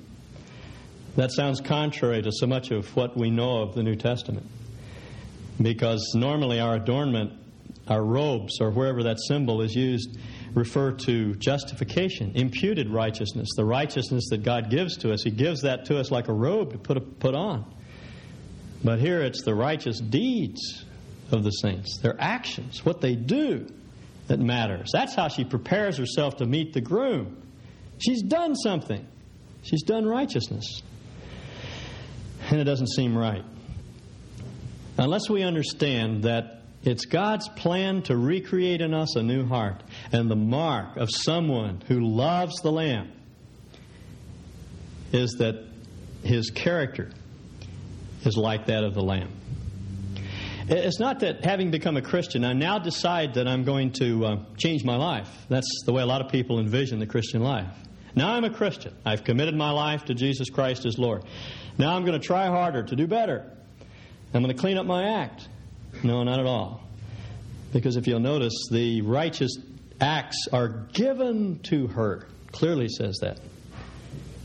That 1.15 1.31
sounds 1.31 1.61
contrary 1.61 2.21
to 2.21 2.31
so 2.31 2.47
much 2.47 2.71
of 2.71 2.95
what 2.95 3.17
we 3.17 3.29
know 3.29 3.61
of 3.61 3.75
the 3.75 3.83
New 3.83 3.95
Testament. 3.95 4.47
Because 5.61 6.13
normally 6.15 6.59
our 6.59 6.75
adornment, 6.75 7.33
our 7.91 8.03
robes, 8.03 8.61
or 8.61 8.71
wherever 8.71 9.03
that 9.03 9.17
symbol 9.27 9.61
is 9.61 9.75
used, 9.75 10.17
refer 10.53 10.93
to 10.93 11.35
justification, 11.35 12.31
imputed 12.35 12.89
righteousness, 12.89 13.49
the 13.57 13.65
righteousness 13.65 14.29
that 14.29 14.43
God 14.43 14.69
gives 14.69 14.95
to 14.97 15.11
us. 15.11 15.23
He 15.23 15.29
gives 15.29 15.63
that 15.63 15.85
to 15.87 15.99
us 15.99 16.09
like 16.09 16.29
a 16.29 16.33
robe 16.33 16.71
to 16.71 16.77
put, 16.77 17.19
put 17.19 17.35
on. 17.35 17.65
But 18.81 18.99
here 18.99 19.19
it's 19.19 19.43
the 19.43 19.53
righteous 19.53 19.99
deeds 19.99 20.85
of 21.31 21.43
the 21.43 21.49
saints, 21.49 21.97
their 21.97 22.15
actions, 22.17 22.85
what 22.85 23.01
they 23.01 23.15
do 23.15 23.67
that 24.27 24.39
matters. 24.39 24.91
That's 24.93 25.13
how 25.13 25.27
she 25.27 25.43
prepares 25.43 25.97
herself 25.97 26.37
to 26.37 26.45
meet 26.45 26.71
the 26.71 26.81
groom. 26.81 27.43
She's 27.97 28.21
done 28.23 28.55
something, 28.55 29.05
she's 29.63 29.83
done 29.83 30.05
righteousness. 30.05 30.81
And 32.49 32.59
it 32.59 32.63
doesn't 32.63 32.89
seem 32.89 33.17
right. 33.17 33.43
Unless 34.97 35.29
we 35.29 35.43
understand 35.43 36.23
that 36.23 36.60
it's 36.83 37.05
God's 37.05 37.47
plan 37.49 38.01
to 38.03 38.17
recreate 38.17 38.81
in 38.81 38.93
us 38.93 39.15
a 39.15 39.21
new 39.21 39.45
heart 39.45 39.83
and 40.11 40.29
the 40.29 40.35
mark 40.35 40.97
of 40.97 41.09
someone 41.11 41.81
who 41.87 41.99
loves 41.99 42.55
the 42.61 42.71
Lamb 42.71 43.11
is 45.11 45.33
that 45.39 45.67
his 46.23 46.49
character 46.49 47.11
is 48.23 48.35
like 48.35 48.67
that 48.67 48.83
of 48.83 48.93
the 48.93 49.01
Lamb. 49.01 49.31
It's 50.67 50.99
not 50.99 51.19
that 51.19 51.43
having 51.43 51.69
become 51.69 51.97
a 51.97 52.01
Christian, 52.01 52.45
I 52.45 52.53
now 52.53 52.79
decide 52.79 53.33
that 53.33 53.47
I'm 53.47 53.63
going 53.63 53.91
to 53.93 54.25
uh, 54.25 54.35
change 54.57 54.83
my 54.83 54.95
life. 54.95 55.29
That's 55.49 55.67
the 55.85 55.91
way 55.91 56.01
a 56.01 56.05
lot 56.05 56.21
of 56.21 56.31
people 56.31 56.59
envision 56.59 56.99
the 56.99 57.07
Christian 57.07 57.41
life. 57.41 57.73
Now 58.15 58.33
I'm 58.33 58.43
a 58.43 58.49
Christian. 58.49 58.95
I've 59.05 59.23
committed 59.23 59.55
my 59.55 59.71
life 59.71 60.05
to 60.05 60.13
Jesus 60.13 60.49
Christ 60.49 60.85
as 60.85 60.97
Lord. 60.97 61.23
Now 61.77 61.95
I'm 61.95 62.05
going 62.05 62.19
to 62.19 62.25
try 62.25 62.47
harder 62.47 62.83
to 62.83 62.95
do 62.95 63.07
better. 63.07 63.51
I'm 64.33 64.41
going 64.41 64.55
to 64.55 64.59
clean 64.59 64.77
up 64.77 64.85
my 64.85 65.21
act. 65.21 65.47
No, 66.03 66.23
not 66.23 66.39
at 66.39 66.45
all. 66.45 66.83
Because 67.73 67.95
if 67.95 68.07
you'll 68.07 68.19
notice, 68.19 68.53
the 68.71 69.01
righteous 69.01 69.51
acts 69.99 70.47
are 70.51 70.67
given 70.93 71.59
to 71.63 71.87
her. 71.87 72.27
Clearly 72.51 72.87
says 72.89 73.17
that. 73.21 73.39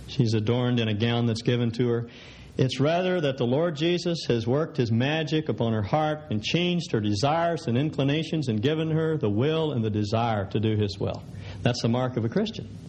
She's 0.06 0.34
adorned 0.34 0.78
in 0.78 0.88
a 0.88 0.94
gown 0.94 1.26
that's 1.26 1.42
given 1.42 1.72
to 1.72 1.88
her. 1.88 2.08
It's 2.56 2.80
rather 2.80 3.20
that 3.20 3.36
the 3.36 3.46
Lord 3.46 3.76
Jesus 3.76 4.24
has 4.28 4.46
worked 4.46 4.78
his 4.78 4.90
magic 4.90 5.48
upon 5.48 5.72
her 5.72 5.82
heart 5.82 6.20
and 6.30 6.42
changed 6.42 6.92
her 6.92 7.00
desires 7.00 7.66
and 7.66 7.76
inclinations 7.76 8.48
and 8.48 8.62
given 8.62 8.90
her 8.90 9.18
the 9.18 9.28
will 9.28 9.72
and 9.72 9.84
the 9.84 9.90
desire 9.90 10.46
to 10.46 10.60
do 10.60 10.76
his 10.76 10.98
will. 10.98 11.22
That's 11.62 11.82
the 11.82 11.88
mark 11.88 12.16
of 12.16 12.24
a 12.24 12.28
Christian. 12.28 12.85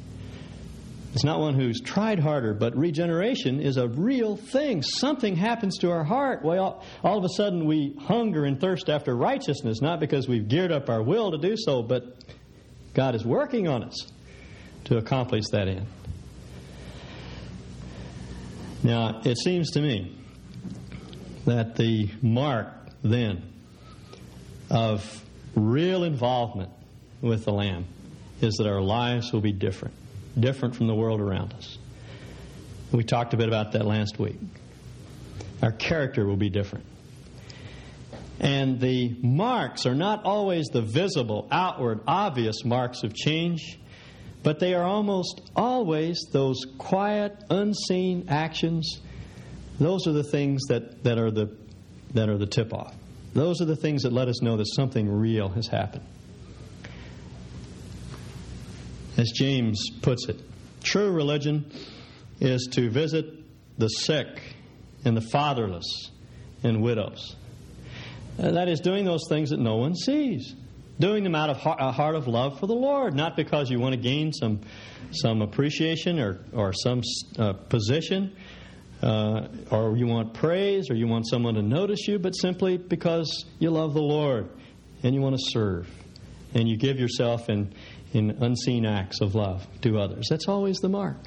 It's 1.17 1.23
not 1.23 1.39
one 1.39 1.55
who's 1.55 1.81
tried 1.81 2.19
harder, 2.19 2.53
but 2.53 2.77
regeneration 2.77 3.59
is 3.59 3.77
a 3.77 3.87
real 3.87 4.37
thing. 4.37 4.83
Something 4.83 5.35
happens 5.35 5.79
to 5.79 5.89
our 5.89 6.03
heart. 6.03 6.43
Well, 6.43 6.83
all 7.03 7.17
of 7.17 7.23
a 7.23 7.29
sudden 7.29 7.65
we 7.65 7.95
hunger 7.99 8.45
and 8.45 8.61
thirst 8.61 8.87
after 8.87 9.15
righteousness, 9.15 9.81
not 9.81 9.99
because 9.99 10.27
we've 10.27 10.47
geared 10.47 10.71
up 10.71 10.91
our 10.91 11.01
will 11.01 11.31
to 11.31 11.39
do 11.39 11.55
so, 11.57 11.81
but 11.81 12.23
God 12.93 13.15
is 13.15 13.25
working 13.25 13.67
on 13.67 13.83
us 13.83 14.11
to 14.83 14.97
accomplish 14.97 15.45
that 15.53 15.67
end. 15.67 15.87
Now, 18.83 19.21
it 19.25 19.39
seems 19.39 19.71
to 19.71 19.81
me 19.81 20.15
that 21.45 21.77
the 21.77 22.11
mark 22.21 22.67
then 23.01 23.41
of 24.69 25.25
real 25.55 26.03
involvement 26.03 26.69
with 27.21 27.45
the 27.45 27.53
Lamb 27.53 27.85
is 28.39 28.53
that 28.59 28.67
our 28.67 28.81
lives 28.81 29.33
will 29.33 29.41
be 29.41 29.51
different, 29.51 29.95
different 30.39 30.75
from 30.75 30.87
the 30.87 30.95
world 30.95 31.19
around 31.19 31.53
us. 31.53 31.77
We 32.91 33.03
talked 33.03 33.33
a 33.33 33.37
bit 33.37 33.47
about 33.47 33.73
that 33.73 33.85
last 33.85 34.17
week. 34.17 34.37
Our 35.61 35.71
character 35.71 36.25
will 36.25 36.37
be 36.37 36.49
different. 36.49 36.85
And 38.39 38.79
the 38.79 39.15
marks 39.21 39.85
are 39.85 39.95
not 39.95 40.23
always 40.23 40.67
the 40.67 40.81
visible, 40.81 41.47
outward, 41.51 42.01
obvious 42.07 42.63
marks 42.63 43.03
of 43.03 43.13
change. 43.13 43.79
But 44.43 44.59
they 44.59 44.75
are 44.75 44.83
almost 44.83 45.41
always 45.55 46.27
those 46.31 46.63
quiet, 46.77 47.35
unseen 47.49 48.25
actions. 48.29 49.01
Those 49.79 50.07
are 50.07 50.13
the 50.13 50.23
things 50.23 50.61
that, 50.69 51.03
that 51.03 51.17
are 51.17 51.31
the 51.31 51.57
that 52.13 52.29
are 52.29 52.37
the 52.37 52.47
tip 52.47 52.73
off. 52.73 52.95
Those 53.33 53.61
are 53.61 53.65
the 53.65 53.75
things 53.75 54.03
that 54.03 54.13
let 54.13 54.27
us 54.27 54.41
know 54.41 54.57
that 54.57 54.67
something 54.75 55.09
real 55.09 55.49
has 55.49 55.67
happened. 55.67 56.05
As 59.17 59.31
James 59.31 59.89
puts 60.01 60.29
it, 60.29 60.39
true 60.83 61.11
religion 61.11 61.71
is 62.39 62.69
to 62.73 62.89
visit 62.89 63.25
the 63.77 63.87
sick 63.87 64.55
and 65.03 65.17
the 65.17 65.21
fatherless 65.21 66.11
and 66.63 66.81
widows. 66.81 67.35
Uh, 68.39 68.51
that 68.51 68.67
is 68.69 68.79
doing 68.79 69.05
those 69.05 69.23
things 69.27 69.49
that 69.49 69.59
no 69.59 69.77
one 69.77 69.95
sees 69.95 70.55
doing 70.99 71.23
them 71.23 71.35
out 71.35 71.49
of 71.49 71.57
a 71.57 71.91
heart 71.91 72.15
of 72.15 72.27
love 72.27 72.59
for 72.59 72.67
the 72.67 72.75
Lord, 72.75 73.13
not 73.13 73.35
because 73.35 73.69
you 73.69 73.79
want 73.79 73.93
to 73.93 74.01
gain 74.01 74.33
some 74.33 74.61
some 75.11 75.41
appreciation 75.41 76.19
or 76.19 76.39
or 76.53 76.73
some 76.73 77.01
uh, 77.37 77.53
position, 77.53 78.35
uh, 79.01 79.47
or 79.71 79.95
you 79.97 80.07
want 80.07 80.33
praise, 80.33 80.89
or 80.89 80.95
you 80.95 81.07
want 81.07 81.27
someone 81.27 81.55
to 81.55 81.61
notice 81.61 82.07
you, 82.07 82.19
but 82.19 82.31
simply 82.31 82.77
because 82.77 83.45
you 83.59 83.69
love 83.69 83.93
the 83.93 84.01
Lord 84.01 84.49
and 85.03 85.13
you 85.13 85.21
want 85.21 85.35
to 85.35 85.43
serve, 85.51 85.89
and 86.53 86.67
you 86.67 86.77
give 86.77 86.99
yourself 86.99 87.49
in 87.49 87.73
in 88.13 88.31
unseen 88.41 88.85
acts 88.85 89.21
of 89.21 89.35
love 89.35 89.65
to 89.81 89.99
others. 89.99 90.27
That's 90.29 90.47
always 90.47 90.77
the 90.77 90.89
mark. 90.89 91.17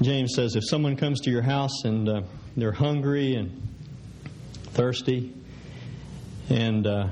James 0.00 0.32
says 0.34 0.56
if 0.56 0.64
someone 0.68 0.96
comes 0.96 1.20
to 1.20 1.30
your 1.30 1.42
house 1.42 1.84
and 1.84 2.08
uh, 2.08 2.22
they're 2.56 2.72
hungry 2.72 3.34
and 3.34 3.68
thirsty 4.72 5.32
and 6.48 6.86
uh, 6.86 7.08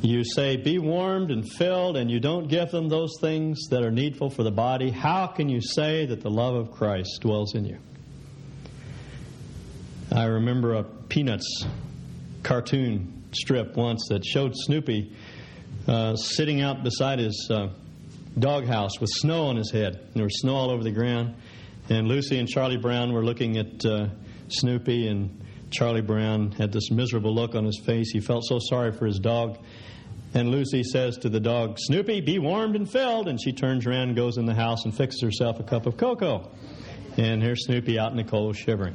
you 0.00 0.24
say, 0.24 0.56
Be 0.56 0.78
warmed 0.78 1.30
and 1.30 1.44
filled, 1.58 1.96
and 1.96 2.10
you 2.10 2.20
don't 2.20 2.48
give 2.48 2.70
them 2.70 2.88
those 2.88 3.12
things 3.20 3.68
that 3.70 3.82
are 3.82 3.90
needful 3.90 4.30
for 4.30 4.42
the 4.42 4.50
body, 4.50 4.90
how 4.90 5.26
can 5.26 5.48
you 5.48 5.60
say 5.60 6.06
that 6.06 6.20
the 6.20 6.30
love 6.30 6.54
of 6.54 6.70
Christ 6.72 7.20
dwells 7.20 7.54
in 7.54 7.64
you? 7.64 7.78
I 10.12 10.24
remember 10.24 10.74
a 10.74 10.84
Peanuts 10.84 11.66
cartoon 12.42 13.24
strip 13.32 13.76
once 13.76 14.06
that 14.08 14.24
showed 14.24 14.54
Snoopy 14.54 15.14
uh, 15.86 16.16
sitting 16.16 16.60
out 16.60 16.82
beside 16.84 17.18
his 17.18 17.48
uh, 17.50 17.68
doghouse 18.38 19.00
with 19.00 19.10
snow 19.12 19.46
on 19.46 19.56
his 19.56 19.70
head. 19.70 20.08
There 20.14 20.24
was 20.24 20.40
snow 20.40 20.54
all 20.54 20.70
over 20.70 20.82
the 20.82 20.92
ground. 20.92 21.34
And 21.88 22.06
Lucy 22.06 22.38
and 22.38 22.48
Charlie 22.48 22.76
Brown 22.76 23.12
were 23.12 23.24
looking 23.24 23.56
at 23.56 23.84
uh, 23.84 24.08
Snoopy, 24.48 25.08
and 25.08 25.42
Charlie 25.70 26.02
Brown 26.02 26.52
had 26.52 26.72
this 26.72 26.90
miserable 26.90 27.34
look 27.34 27.54
on 27.54 27.64
his 27.64 27.80
face. 27.84 28.10
He 28.12 28.20
felt 28.20 28.44
so 28.44 28.58
sorry 28.60 28.92
for 28.92 29.06
his 29.06 29.18
dog. 29.18 29.58
And 30.34 30.50
Lucy 30.50 30.82
says 30.82 31.16
to 31.18 31.30
the 31.30 31.40
dog, 31.40 31.78
Snoopy, 31.78 32.20
be 32.20 32.38
warmed 32.38 32.76
and 32.76 32.90
filled. 32.90 33.28
And 33.28 33.40
she 33.42 33.52
turns 33.52 33.86
around 33.86 34.14
goes 34.14 34.36
in 34.36 34.44
the 34.44 34.54
house 34.54 34.84
and 34.84 34.94
fixes 34.94 35.22
herself 35.22 35.58
a 35.58 35.62
cup 35.62 35.86
of 35.86 35.96
cocoa. 35.96 36.50
And 37.16 37.42
here's 37.42 37.64
Snoopy 37.64 37.98
out 37.98 38.10
in 38.10 38.18
the 38.18 38.24
cold 38.24 38.56
shivering. 38.56 38.94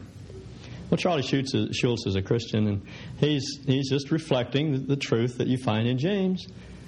Well, 0.93 0.99
Charlie 0.99 1.23
Schultz 1.23 1.55
is, 1.55 1.75
Schulz 1.75 2.05
is 2.05 2.15
a 2.15 2.21
Christian, 2.21 2.67
and 2.67 2.83
he's, 3.17 3.57
he's 3.65 3.89
just 3.89 4.11
reflecting 4.11 4.73
the, 4.73 4.77
the 4.77 4.95
truth 4.95 5.39
that 5.39 5.47
you 5.47 5.57
find 5.57 5.87
in 5.87 5.97
James. 5.97 6.45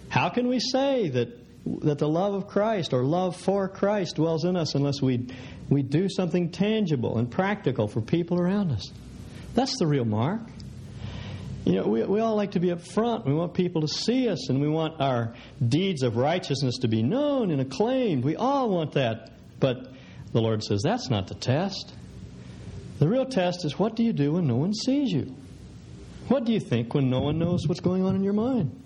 How 0.10 0.30
can 0.30 0.48
we 0.48 0.60
say 0.60 1.10
that, 1.10 1.30
that 1.82 1.98
the 1.98 2.08
love 2.08 2.36
of 2.36 2.46
Christ 2.46 2.94
or 2.94 3.04
love 3.04 3.36
for 3.36 3.68
Christ 3.68 4.18
dwells 4.18 4.46
in 4.46 4.56
us 4.58 4.76
unless 4.76 5.02
we, 5.02 5.28
we 5.72 5.82
do 5.82 6.08
something 6.08 6.52
tangible 6.52 7.18
and 7.18 7.32
practical 7.32 7.88
for 7.88 8.00
people 8.00 8.40
around 8.40 8.72
us? 8.72 8.92
That's 9.56 9.76
the 9.80 9.88
real 9.88 10.06
mark. 10.06 10.42
You 11.64 11.78
know, 11.78 11.88
we, 11.88 12.04
we 12.04 12.20
all 12.20 12.36
like 12.36 12.52
to 12.52 12.60
be 12.60 12.72
up 12.72 12.82
front. 12.86 13.26
We 13.26 13.34
want 13.34 13.56
people 13.56 13.82
to 13.82 13.88
see 13.88 14.30
us, 14.30 14.50
and 14.52 14.62
we 14.62 14.70
want 14.70 15.02
our 15.02 15.34
deeds 15.68 16.04
of 16.04 16.16
righteousness 16.16 16.76
to 16.82 16.88
be 16.88 17.02
known 17.02 17.50
and 17.50 17.60
acclaimed. 17.60 18.24
We 18.24 18.36
all 18.36 18.70
want 18.70 18.92
that. 18.92 19.32
But 19.60 19.92
the 20.32 20.42
Lord 20.42 20.64
says 20.64 20.84
that's 20.84 21.10
not 21.10 21.26
the 21.26 21.34
test. 21.34 21.92
The 23.00 23.08
real 23.08 23.26
test 23.26 23.66
is 23.66 23.78
what 23.78 23.96
do 23.96 24.04
you 24.04 24.14
do 24.14 24.34
when 24.34 24.48
no 24.48 24.56
one 24.56 24.74
sees 24.74 25.12
you? 25.12 25.36
What 26.28 26.46
do 26.46 26.54
you 26.54 26.60
think 26.60 26.94
when 26.94 27.10
no 27.10 27.22
one 27.22 27.38
knows 27.38 27.68
what's 27.68 27.82
going 27.82 28.04
on 28.04 28.16
in 28.16 28.24
your 28.24 28.34
mind? 28.34 28.82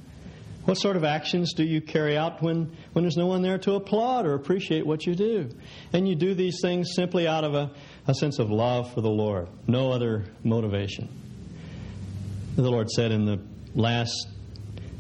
What 0.65 0.77
sort 0.77 0.97
of 0.97 1.03
actions 1.03 1.53
do 1.53 1.63
you 1.63 1.81
carry 1.81 2.17
out 2.17 2.41
when, 2.41 2.75
when 2.93 3.03
there's 3.03 3.17
no 3.17 3.27
one 3.27 3.41
there 3.41 3.57
to 3.59 3.73
applaud 3.73 4.25
or 4.25 4.33
appreciate 4.33 4.85
what 4.85 5.05
you 5.05 5.15
do? 5.15 5.49
And 5.93 6.07
you 6.07 6.15
do 6.15 6.33
these 6.33 6.59
things 6.61 6.91
simply 6.95 7.27
out 7.27 7.43
of 7.43 7.55
a, 7.55 7.71
a 8.07 8.13
sense 8.13 8.39
of 8.39 8.51
love 8.51 8.93
for 8.93 9.01
the 9.01 9.09
Lord, 9.09 9.47
no 9.67 9.91
other 9.91 10.25
motivation. 10.43 11.07
The 12.55 12.69
Lord 12.69 12.89
said 12.89 13.11
in 13.11 13.25
the 13.25 13.39
last 13.73 14.27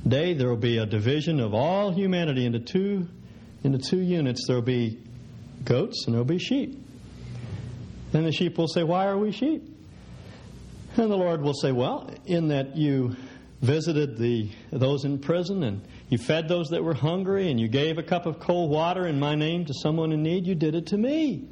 day 0.07 0.33
there 0.33 0.47
will 0.47 0.55
be 0.55 0.77
a 0.77 0.85
division 0.85 1.39
of 1.39 1.53
all 1.53 1.91
humanity 1.91 2.45
into 2.45 2.59
two 2.59 3.07
into 3.63 3.77
two 3.77 3.99
units. 3.99 4.47
There 4.47 4.55
will 4.55 4.63
be 4.63 4.97
goats 5.65 6.05
and 6.05 6.13
there 6.13 6.19
will 6.19 6.25
be 6.25 6.39
sheep. 6.39 6.85
And 8.13 8.25
the 8.25 8.31
sheep 8.31 8.57
will 8.57 8.67
say, 8.67 8.83
Why 8.83 9.07
are 9.07 9.17
we 9.17 9.31
sheep? 9.31 9.63
And 10.97 11.11
the 11.11 11.17
Lord 11.17 11.41
will 11.41 11.53
say, 11.53 11.71
Well, 11.71 12.09
in 12.25 12.47
that 12.49 12.75
you 12.75 13.15
visited 13.61 14.17
the 14.17 14.49
those 14.71 15.03
in 15.03 15.19
prison 15.19 15.63
and 15.63 15.85
you 16.09 16.17
fed 16.17 16.47
those 16.47 16.69
that 16.69 16.83
were 16.83 16.93
hungry 16.93 17.51
and 17.51 17.59
you 17.59 17.67
gave 17.67 17.97
a 17.97 18.03
cup 18.03 18.25
of 18.25 18.39
cold 18.39 18.71
water 18.71 19.05
in 19.05 19.19
my 19.19 19.35
name 19.35 19.65
to 19.65 19.73
someone 19.73 20.11
in 20.11 20.23
need, 20.23 20.47
you 20.47 20.55
did 20.55 20.75
it 20.75 20.87
to 20.87 20.97
me. 20.97 21.47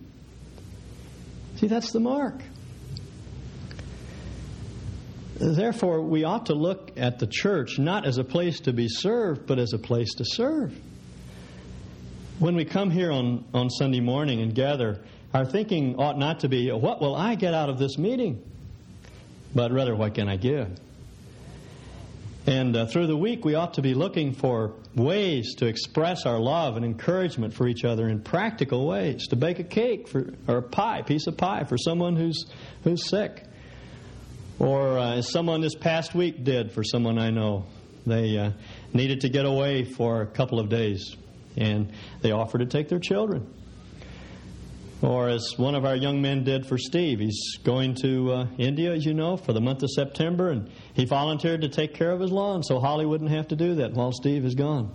See, 1.57 1.67
that's 1.67 1.91
the 1.91 1.99
mark. 1.99 2.41
Therefore, 5.39 6.01
we 6.01 6.23
ought 6.23 6.47
to 6.47 6.55
look 6.55 6.91
at 6.97 7.19
the 7.19 7.27
church 7.27 7.77
not 7.77 8.07
as 8.07 8.17
a 8.17 8.23
place 8.23 8.59
to 8.61 8.73
be 8.73 8.87
served, 8.89 9.45
but 9.45 9.59
as 9.59 9.73
a 9.73 9.77
place 9.77 10.15
to 10.15 10.25
serve. 10.25 10.75
When 12.39 12.55
we 12.55 12.65
come 12.65 12.89
here 12.89 13.11
on, 13.11 13.45
on 13.53 13.69
Sunday 13.69 13.99
morning 13.99 14.41
and 14.41 14.53
gather, 14.53 15.03
our 15.37 15.45
thinking 15.45 15.99
ought 15.99 16.17
not 16.17 16.39
to 16.39 16.49
be, 16.49 16.71
what 16.71 16.99
will 16.99 17.15
I 17.15 17.35
get 17.35 17.53
out 17.53 17.69
of 17.69 17.77
this 17.77 17.95
meeting? 17.99 18.43
But 19.53 19.71
rather, 19.71 19.95
what 19.95 20.15
can 20.15 20.27
I 20.27 20.35
give? 20.35 20.67
And 22.47 22.75
uh, 22.75 22.87
through 22.87 23.05
the 23.05 23.15
week, 23.15 23.45
we 23.45 23.53
ought 23.53 23.75
to 23.75 23.83
be 23.83 23.93
looking 23.93 24.33
for 24.33 24.73
ways 24.95 25.53
to 25.55 25.67
express 25.67 26.25
our 26.25 26.39
love 26.39 26.75
and 26.75 26.83
encouragement 26.83 27.53
for 27.53 27.67
each 27.67 27.83
other 27.83 28.09
in 28.09 28.21
practical 28.21 28.87
ways. 28.87 29.27
To 29.27 29.35
bake 29.35 29.59
a 29.59 29.63
cake 29.63 30.07
for, 30.07 30.33
or 30.47 30.57
a 30.57 30.63
pie, 30.63 31.03
piece 31.03 31.27
of 31.27 31.37
pie 31.37 31.65
for 31.65 31.77
someone 31.77 32.15
who's, 32.15 32.47
who's 32.83 33.07
sick. 33.07 33.43
Or 34.57 34.97
uh, 34.97 35.17
as 35.17 35.29
someone 35.31 35.61
this 35.61 35.75
past 35.75 36.15
week 36.15 36.43
did 36.43 36.71
for 36.71 36.83
someone 36.83 37.19
I 37.19 37.29
know. 37.29 37.65
They 38.07 38.39
uh, 38.39 38.51
needed 38.91 39.21
to 39.21 39.29
get 39.29 39.45
away 39.45 39.83
for 39.83 40.21
a 40.21 40.25
couple 40.25 40.59
of 40.59 40.69
days, 40.69 41.15
and 41.57 41.91
they 42.21 42.31
offered 42.31 42.59
to 42.59 42.65
take 42.65 42.89
their 42.89 42.99
children. 42.99 43.53
Or 45.01 45.29
as 45.29 45.53
one 45.57 45.75
of 45.75 45.85
our 45.85 45.95
young 45.95 46.21
men 46.21 46.43
did 46.43 46.65
for 46.65 46.77
Steve, 46.79 47.19
he's 47.19 47.57
going 47.63 47.93
to 48.01 48.31
uh, 48.31 48.47
India, 48.57 48.93
as 48.93 49.05
you 49.05 49.13
know, 49.13 49.37
for 49.37 49.53
the 49.53 49.61
month 49.61 49.83
of 49.83 49.91
September, 49.91 50.49
and 50.49 50.71
he 50.93 51.05
volunteered 51.05 51.61
to 51.61 51.69
take 51.69 51.93
care 51.93 52.11
of 52.11 52.19
his 52.19 52.31
lawn 52.31 52.63
so 52.63 52.79
Holly 52.79 53.05
wouldn't 53.05 53.29
have 53.29 53.49
to 53.49 53.55
do 53.55 53.75
that 53.75 53.93
while 53.93 54.11
Steve 54.11 54.43
is 54.43 54.55
gone. 54.55 54.91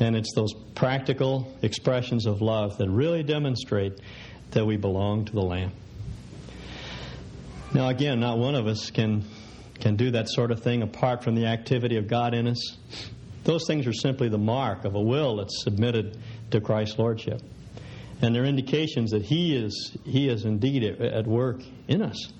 And 0.00 0.16
it's 0.16 0.34
those 0.34 0.54
practical 0.74 1.54
expressions 1.60 2.24
of 2.24 2.40
love 2.40 2.78
that 2.78 2.88
really 2.88 3.22
demonstrate 3.22 4.00
that 4.52 4.64
we 4.64 4.78
belong 4.78 5.26
to 5.26 5.32
the 5.32 5.42
Lamb. 5.42 5.72
Now, 7.74 7.88
again, 7.88 8.20
not 8.20 8.38
one 8.38 8.54
of 8.54 8.66
us 8.66 8.90
can, 8.90 9.24
can 9.80 9.96
do 9.96 10.12
that 10.12 10.30
sort 10.30 10.50
of 10.50 10.62
thing 10.62 10.82
apart 10.82 11.22
from 11.22 11.34
the 11.34 11.46
activity 11.46 11.98
of 11.98 12.08
God 12.08 12.32
in 12.32 12.48
us. 12.48 12.76
Those 13.44 13.66
things 13.66 13.86
are 13.86 13.92
simply 13.92 14.30
the 14.30 14.38
mark 14.38 14.86
of 14.86 14.94
a 14.94 15.00
will 15.00 15.36
that's 15.36 15.62
submitted 15.62 16.16
to 16.52 16.60
Christ's 16.62 16.98
Lordship 16.98 17.42
and 18.20 18.34
they're 18.34 18.44
indications 18.44 19.10
that 19.10 19.22
He 19.22 19.56
is, 19.56 19.96
he 20.04 20.28
is 20.28 20.44
indeed 20.44 20.84
at, 20.84 21.26
work 21.26 21.60
in 21.88 22.02
us. 22.02 22.32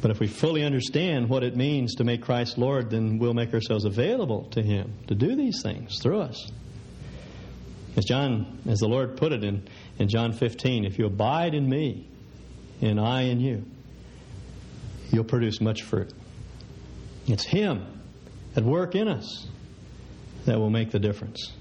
But 0.00 0.10
if 0.10 0.20
we 0.20 0.28
fully 0.28 0.64
understand 0.64 1.28
what 1.28 1.42
it 1.42 1.56
means 1.56 1.96
to 1.96 2.04
make 2.04 2.22
Christ 2.22 2.56
Lord, 2.56 2.90
then 2.90 3.18
we'll 3.18 3.34
make 3.34 3.52
ourselves 3.52 3.84
available 3.84 4.44
to 4.50 4.62
Him 4.62 4.94
to 5.08 5.14
do 5.14 5.34
these 5.34 5.60
things 5.62 5.98
through 6.00 6.20
us. 6.20 6.50
As 7.96 8.04
John, 8.04 8.60
as 8.68 8.78
the 8.78 8.86
Lord 8.86 9.16
put 9.16 9.32
it 9.32 9.42
in, 9.42 9.66
in 9.98 10.08
John 10.08 10.32
15, 10.32 10.84
if 10.84 10.98
you 10.98 11.06
abide 11.06 11.54
in 11.54 11.68
me 11.68 12.06
and 12.80 13.00
I 13.00 13.22
in 13.22 13.40
you, 13.40 13.64
you'll 15.10 15.24
produce 15.24 15.60
much 15.60 15.82
fruit. 15.82 16.12
It's 17.26 17.44
Him 17.44 17.84
at 18.54 18.62
work 18.62 18.94
in 18.94 19.08
us 19.08 19.48
that 20.44 20.58
will 20.58 20.70
make 20.70 20.92
the 20.92 21.00
difference. 21.00 21.52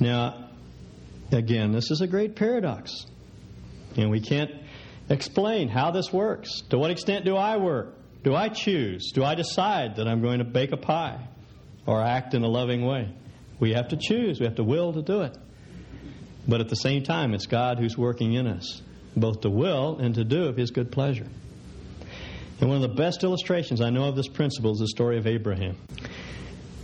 Now, 0.00 0.50
Again, 1.32 1.72
this 1.72 1.90
is 1.90 2.00
a 2.00 2.06
great 2.06 2.36
paradox. 2.36 3.06
And 3.96 4.10
we 4.10 4.20
can't 4.20 4.50
explain 5.08 5.68
how 5.68 5.90
this 5.90 6.12
works. 6.12 6.60
To 6.70 6.78
what 6.78 6.90
extent 6.90 7.24
do 7.24 7.36
I 7.36 7.56
work? 7.56 7.94
Do 8.22 8.34
I 8.34 8.48
choose? 8.48 9.10
Do 9.12 9.24
I 9.24 9.34
decide 9.34 9.96
that 9.96 10.06
I'm 10.06 10.22
going 10.22 10.38
to 10.38 10.44
bake 10.44 10.72
a 10.72 10.76
pie 10.76 11.26
or 11.86 12.00
act 12.02 12.34
in 12.34 12.42
a 12.42 12.48
loving 12.48 12.84
way? 12.84 13.12
We 13.58 13.72
have 13.72 13.88
to 13.88 13.96
choose. 13.96 14.40
We 14.40 14.46
have 14.46 14.56
to 14.56 14.64
will 14.64 14.92
to 14.92 15.02
do 15.02 15.22
it. 15.22 15.36
But 16.46 16.60
at 16.60 16.68
the 16.68 16.76
same 16.76 17.02
time, 17.02 17.34
it's 17.34 17.46
God 17.46 17.78
who's 17.78 17.96
working 17.96 18.34
in 18.34 18.46
us, 18.46 18.82
both 19.16 19.40
to 19.42 19.50
will 19.50 19.98
and 19.98 20.14
to 20.16 20.24
do 20.24 20.44
of 20.44 20.56
His 20.56 20.70
good 20.70 20.90
pleasure. 20.92 21.26
And 22.60 22.68
one 22.68 22.82
of 22.82 22.82
the 22.82 22.96
best 22.96 23.24
illustrations 23.24 23.80
I 23.80 23.90
know 23.90 24.04
of 24.04 24.16
this 24.16 24.28
principle 24.28 24.72
is 24.72 24.78
the 24.78 24.88
story 24.88 25.18
of 25.18 25.26
Abraham. 25.26 25.76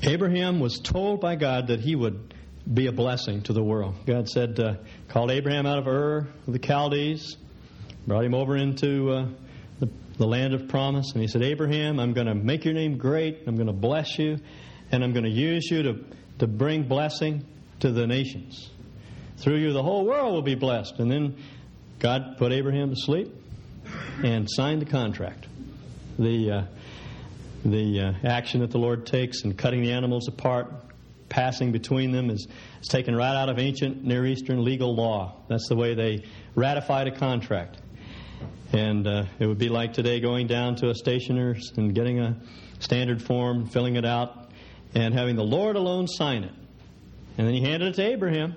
Abraham 0.03 0.61
was 0.61 0.79
told 0.79 1.21
by 1.21 1.37
God 1.37 1.69
that 1.69 1.81
he 1.81 1.95
would 1.95 2.35
be 2.73 2.87
a 2.87 2.93
blessing 2.93 3.43
to 3.43 3.53
the 3.53 3.63
world. 3.63 3.95
God 4.07 4.29
said, 4.29 4.61
uh, 4.61 4.75
called 5.09 5.31
Abraham 5.31 5.67
out 5.67 5.79
of 5.79 5.87
Ur 5.87 6.29
of 6.47 6.53
the 6.53 6.59
Chaldees, 6.59 7.37
brought 8.07 8.25
him 8.25 8.35
over 8.35 8.57
into 8.57 9.11
uh, 9.11 9.29
the, 9.79 9.89
the 10.19 10.27
land 10.27 10.55
of 10.55 10.69
promise, 10.69 11.13
and 11.13 11.23
he 11.23 11.29
said, 11.29 11.43
Abraham, 11.43 11.99
I'm 11.99 12.13
going 12.13 12.27
to 12.27 12.35
make 12.35 12.65
your 12.65 12.75
name 12.75 12.99
great, 12.99 13.45
I'm 13.47 13.57
going 13.57 13.69
to 13.69 13.73
bless 13.73 14.19
you, 14.19 14.39
and 14.91 15.03
I'm 15.03 15.13
going 15.13 15.25
to 15.25 15.31
use 15.31 15.71
you 15.71 15.83
to, 15.83 16.05
to 16.41 16.47
bring 16.47 16.85
blessing 16.85 17.47
to 17.81 17.91
the 17.91 18.07
nations. 18.07 18.71
Through 19.39 19.59
you, 19.59 19.73
the 19.73 19.83
whole 19.83 20.05
world 20.05 20.35
will 20.35 20.43
be 20.43 20.57
blessed. 20.57 20.95
And 20.99 21.11
then 21.11 21.37
God 22.01 22.37
put 22.39 22.53
Abraham 22.53 22.91
to 22.91 22.97
sleep 22.97 23.33
and 24.23 24.49
signed 24.51 24.83
the 24.83 24.87
contract. 24.87 25.47
The, 26.19 26.51
uh, 26.51 26.63
the 27.65 28.01
uh, 28.01 28.27
action 28.27 28.61
that 28.61 28.73
the 28.73 28.79
Lord 28.79 29.07
takes 29.07 29.45
in 29.45 29.55
cutting 29.55 29.83
the 29.83 29.93
animals 29.93 30.27
apart, 30.27 30.73
passing 31.29 31.73
between 31.73 32.13
them 32.13 32.31
is, 32.31 32.47
is 32.81 32.89
taken 32.89 33.15
right 33.15 33.35
out 33.35 33.49
of 33.49 33.59
ancient 33.59 34.05
Near 34.05 34.27
Eastern 34.27 34.65
legal 34.65 34.95
law. 34.95 35.37
That's 35.49 35.69
the 35.69 35.77
way 35.77 35.95
they 35.95 36.25
ratified 36.55 37.09
a 37.09 37.17
contract. 37.17 37.79
And 38.73 39.07
uh, 39.07 39.25
it 39.39 39.47
would 39.47 39.59
be 39.59 39.69
like 39.69 39.95
today 39.95 40.21
going 40.21 40.47
down 40.47 40.77
to 40.77 40.91
a 40.91 40.95
stationer's 40.95 41.73
and 41.77 41.95
getting 41.95 42.19
a 42.21 42.37
standard 42.81 43.23
form, 43.23 43.67
filling 43.67 43.97
it 43.97 44.05
out, 44.05 44.51
and 44.95 45.15
having 45.15 45.37
the 45.37 45.45
Lord 45.45 45.77
alone 45.77 46.07
sign 46.07 46.45
it. 46.45 46.53
And 47.37 47.47
then 47.47 47.55
he 47.55 47.63
handed 47.63 47.89
it 47.89 47.95
to 47.95 48.03
Abraham. 48.03 48.55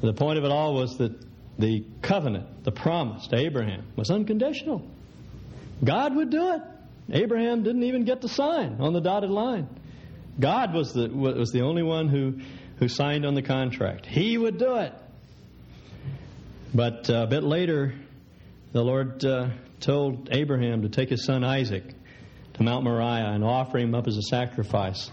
The 0.00 0.12
point 0.12 0.38
of 0.38 0.44
it 0.44 0.50
all 0.50 0.74
was 0.74 0.96
that 0.98 1.12
the 1.58 1.84
covenant, 2.02 2.64
the 2.64 2.72
promise 2.72 3.26
to 3.28 3.36
Abraham, 3.36 3.84
was 3.96 4.10
unconditional. 4.10 4.88
God 5.84 6.14
would 6.16 6.30
do 6.30 6.54
it. 6.54 6.62
Abraham 7.10 7.62
didn't 7.62 7.84
even 7.84 8.04
get 8.04 8.20
the 8.20 8.28
sign 8.28 8.76
on 8.80 8.92
the 8.92 9.00
dotted 9.00 9.30
line. 9.30 9.68
God 10.40 10.72
was 10.72 10.92
the, 10.92 11.08
was 11.08 11.50
the 11.50 11.62
only 11.62 11.82
one 11.82 12.08
who, 12.08 12.40
who 12.78 12.88
signed 12.88 13.26
on 13.26 13.34
the 13.34 13.42
contract. 13.42 14.06
He 14.06 14.38
would 14.38 14.58
do 14.58 14.76
it. 14.76 14.92
But 16.74 17.10
uh, 17.10 17.22
a 17.22 17.26
bit 17.26 17.42
later, 17.42 17.94
the 18.72 18.82
Lord 18.82 19.24
uh, 19.24 19.48
told 19.80 20.28
Abraham 20.30 20.82
to 20.82 20.88
take 20.88 21.08
his 21.08 21.24
son 21.24 21.42
Isaac 21.44 21.84
to 22.54 22.62
Mount 22.62 22.84
Moriah 22.84 23.30
and 23.32 23.42
offer 23.42 23.78
him 23.78 23.94
up 23.94 24.06
as 24.06 24.16
a 24.16 24.22
sacrifice. 24.22 25.10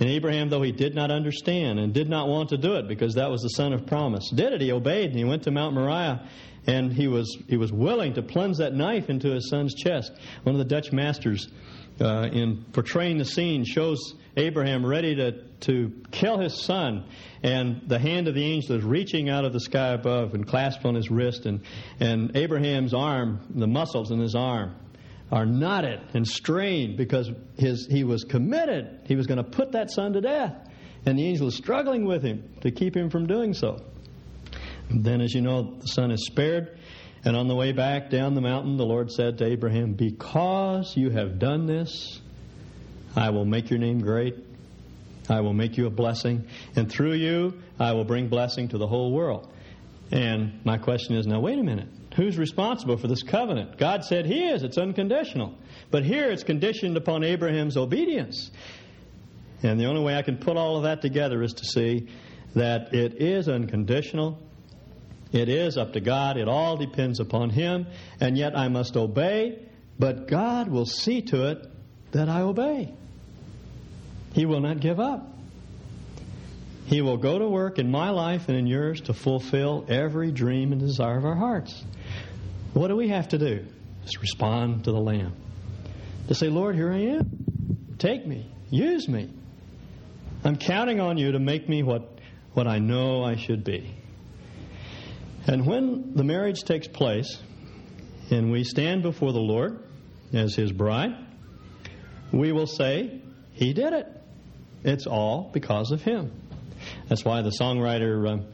And 0.00 0.08
Abraham, 0.08 0.48
though 0.48 0.62
he 0.62 0.70
did 0.70 0.94
not 0.94 1.10
understand 1.10 1.80
and 1.80 1.92
did 1.92 2.08
not 2.08 2.28
want 2.28 2.50
to 2.50 2.56
do 2.56 2.74
it 2.74 2.86
because 2.86 3.14
that 3.14 3.30
was 3.30 3.42
the 3.42 3.48
son 3.48 3.72
of 3.72 3.86
promise, 3.86 4.30
did 4.30 4.52
it. 4.52 4.60
He 4.60 4.70
obeyed 4.70 5.10
and 5.10 5.18
he 5.18 5.24
went 5.24 5.44
to 5.44 5.50
Mount 5.50 5.74
Moriah 5.74 6.28
and 6.66 6.92
he 6.92 7.08
was, 7.08 7.36
he 7.48 7.56
was 7.56 7.72
willing 7.72 8.14
to 8.14 8.22
plunge 8.22 8.58
that 8.58 8.74
knife 8.74 9.08
into 9.08 9.32
his 9.32 9.48
son's 9.48 9.74
chest. 9.74 10.12
One 10.42 10.54
of 10.54 10.58
the 10.58 10.66
Dutch 10.66 10.92
masters, 10.92 11.48
uh, 12.00 12.28
in 12.30 12.64
portraying 12.72 13.18
the 13.18 13.24
scene, 13.24 13.64
shows 13.64 14.14
Abraham 14.38 14.86
ready 14.86 15.16
to, 15.16 15.32
to 15.60 15.92
kill 16.10 16.38
his 16.38 16.62
son, 16.62 17.04
and 17.42 17.82
the 17.86 17.98
hand 17.98 18.28
of 18.28 18.34
the 18.34 18.44
angel 18.44 18.76
is 18.76 18.84
reaching 18.84 19.28
out 19.28 19.44
of 19.44 19.52
the 19.52 19.60
sky 19.60 19.88
above 19.88 20.34
and 20.34 20.46
clasped 20.46 20.84
on 20.84 20.94
his 20.94 21.10
wrist, 21.10 21.44
and, 21.44 21.62
and 21.98 22.36
Abraham's 22.36 22.94
arm, 22.94 23.40
the 23.50 23.66
muscles 23.66 24.10
in 24.10 24.20
his 24.20 24.34
arm, 24.34 24.76
are 25.30 25.44
knotted 25.44 26.00
and 26.14 26.26
strained 26.26 26.96
because 26.96 27.30
his, 27.58 27.86
he 27.90 28.04
was 28.04 28.24
committed. 28.24 29.00
He 29.06 29.16
was 29.16 29.26
going 29.26 29.42
to 29.42 29.50
put 29.50 29.72
that 29.72 29.90
son 29.90 30.14
to 30.14 30.20
death. 30.20 30.54
And 31.04 31.18
the 31.18 31.26
angel 31.26 31.48
is 31.48 31.54
struggling 31.54 32.06
with 32.06 32.22
him 32.22 32.48
to 32.62 32.70
keep 32.70 32.96
him 32.96 33.10
from 33.10 33.26
doing 33.26 33.54
so. 33.54 33.84
And 34.88 35.04
then, 35.04 35.20
as 35.20 35.34
you 35.34 35.42
know, 35.42 35.76
the 35.80 35.86
son 35.86 36.10
is 36.10 36.24
spared. 36.26 36.78
And 37.24 37.36
on 37.36 37.48
the 37.48 37.54
way 37.54 37.72
back 37.72 38.10
down 38.10 38.34
the 38.34 38.40
mountain, 38.40 38.76
the 38.76 38.86
Lord 38.86 39.10
said 39.10 39.38
to 39.38 39.44
Abraham, 39.44 39.94
Because 39.94 40.96
you 40.96 41.10
have 41.10 41.38
done 41.38 41.66
this, 41.66 42.20
I 43.18 43.30
will 43.30 43.44
make 43.44 43.68
your 43.68 43.80
name 43.80 44.00
great. 44.00 44.36
I 45.28 45.40
will 45.40 45.52
make 45.52 45.76
you 45.76 45.86
a 45.86 45.90
blessing. 45.90 46.46
And 46.76 46.88
through 46.88 47.14
you, 47.14 47.60
I 47.78 47.92
will 47.92 48.04
bring 48.04 48.28
blessing 48.28 48.68
to 48.68 48.78
the 48.78 48.86
whole 48.86 49.12
world. 49.12 49.52
And 50.12 50.64
my 50.64 50.78
question 50.78 51.16
is 51.16 51.26
now, 51.26 51.40
wait 51.40 51.58
a 51.58 51.64
minute. 51.64 51.88
Who's 52.14 52.38
responsible 52.38 52.96
for 52.96 53.08
this 53.08 53.24
covenant? 53.24 53.76
God 53.76 54.04
said 54.04 54.24
He 54.24 54.44
is. 54.44 54.62
It's 54.62 54.78
unconditional. 54.78 55.58
But 55.90 56.04
here 56.04 56.30
it's 56.30 56.44
conditioned 56.44 56.96
upon 56.96 57.24
Abraham's 57.24 57.76
obedience. 57.76 58.52
And 59.64 59.80
the 59.80 59.86
only 59.86 60.04
way 60.04 60.14
I 60.14 60.22
can 60.22 60.38
put 60.38 60.56
all 60.56 60.76
of 60.76 60.84
that 60.84 61.02
together 61.02 61.42
is 61.42 61.54
to 61.54 61.64
see 61.64 62.08
that 62.54 62.94
it 62.94 63.20
is 63.20 63.48
unconditional. 63.48 64.38
It 65.32 65.48
is 65.48 65.76
up 65.76 65.94
to 65.94 66.00
God. 66.00 66.36
It 66.36 66.46
all 66.46 66.76
depends 66.76 67.18
upon 67.18 67.50
Him. 67.50 67.88
And 68.20 68.38
yet 68.38 68.56
I 68.56 68.68
must 68.68 68.96
obey, 68.96 69.66
but 69.98 70.28
God 70.28 70.68
will 70.68 70.86
see 70.86 71.22
to 71.22 71.50
it 71.50 71.66
that 72.12 72.28
I 72.28 72.42
obey. 72.42 72.94
He 74.38 74.46
will 74.46 74.60
not 74.60 74.78
give 74.78 75.00
up. 75.00 75.26
He 76.86 77.02
will 77.02 77.16
go 77.16 77.40
to 77.40 77.48
work 77.48 77.80
in 77.80 77.90
my 77.90 78.10
life 78.10 78.48
and 78.48 78.56
in 78.56 78.68
yours 78.68 79.00
to 79.02 79.12
fulfill 79.12 79.84
every 79.88 80.30
dream 80.30 80.70
and 80.70 80.80
desire 80.80 81.18
of 81.18 81.24
our 81.24 81.34
hearts. 81.34 81.82
What 82.72 82.86
do 82.86 82.94
we 82.94 83.08
have 83.08 83.26
to 83.30 83.38
do? 83.38 83.66
Just 84.04 84.20
respond 84.20 84.84
to 84.84 84.92
the 84.92 85.00
Lamb. 85.00 85.34
To 86.28 86.36
say, 86.36 86.50
Lord, 86.50 86.76
here 86.76 86.92
I 86.92 87.16
am. 87.16 87.96
Take 87.98 88.24
me. 88.28 88.48
Use 88.70 89.08
me. 89.08 89.28
I'm 90.44 90.54
counting 90.54 91.00
on 91.00 91.18
you 91.18 91.32
to 91.32 91.40
make 91.40 91.68
me 91.68 91.82
what, 91.82 92.20
what 92.52 92.68
I 92.68 92.78
know 92.78 93.24
I 93.24 93.34
should 93.34 93.64
be. 93.64 93.92
And 95.48 95.66
when 95.66 96.14
the 96.14 96.22
marriage 96.22 96.62
takes 96.62 96.86
place 96.86 97.42
and 98.30 98.52
we 98.52 98.62
stand 98.62 99.02
before 99.02 99.32
the 99.32 99.40
Lord 99.40 99.82
as 100.32 100.54
his 100.54 100.70
bride, 100.70 101.16
we 102.32 102.52
will 102.52 102.68
say, 102.68 103.20
He 103.50 103.72
did 103.72 103.92
it. 103.92 104.14
It's 104.84 105.06
all 105.06 105.50
because 105.52 105.90
of 105.90 106.02
Him. 106.02 106.32
That's 107.08 107.24
why 107.24 107.42
the 107.42 107.50
songwriter 107.50 108.28
um, 108.28 108.46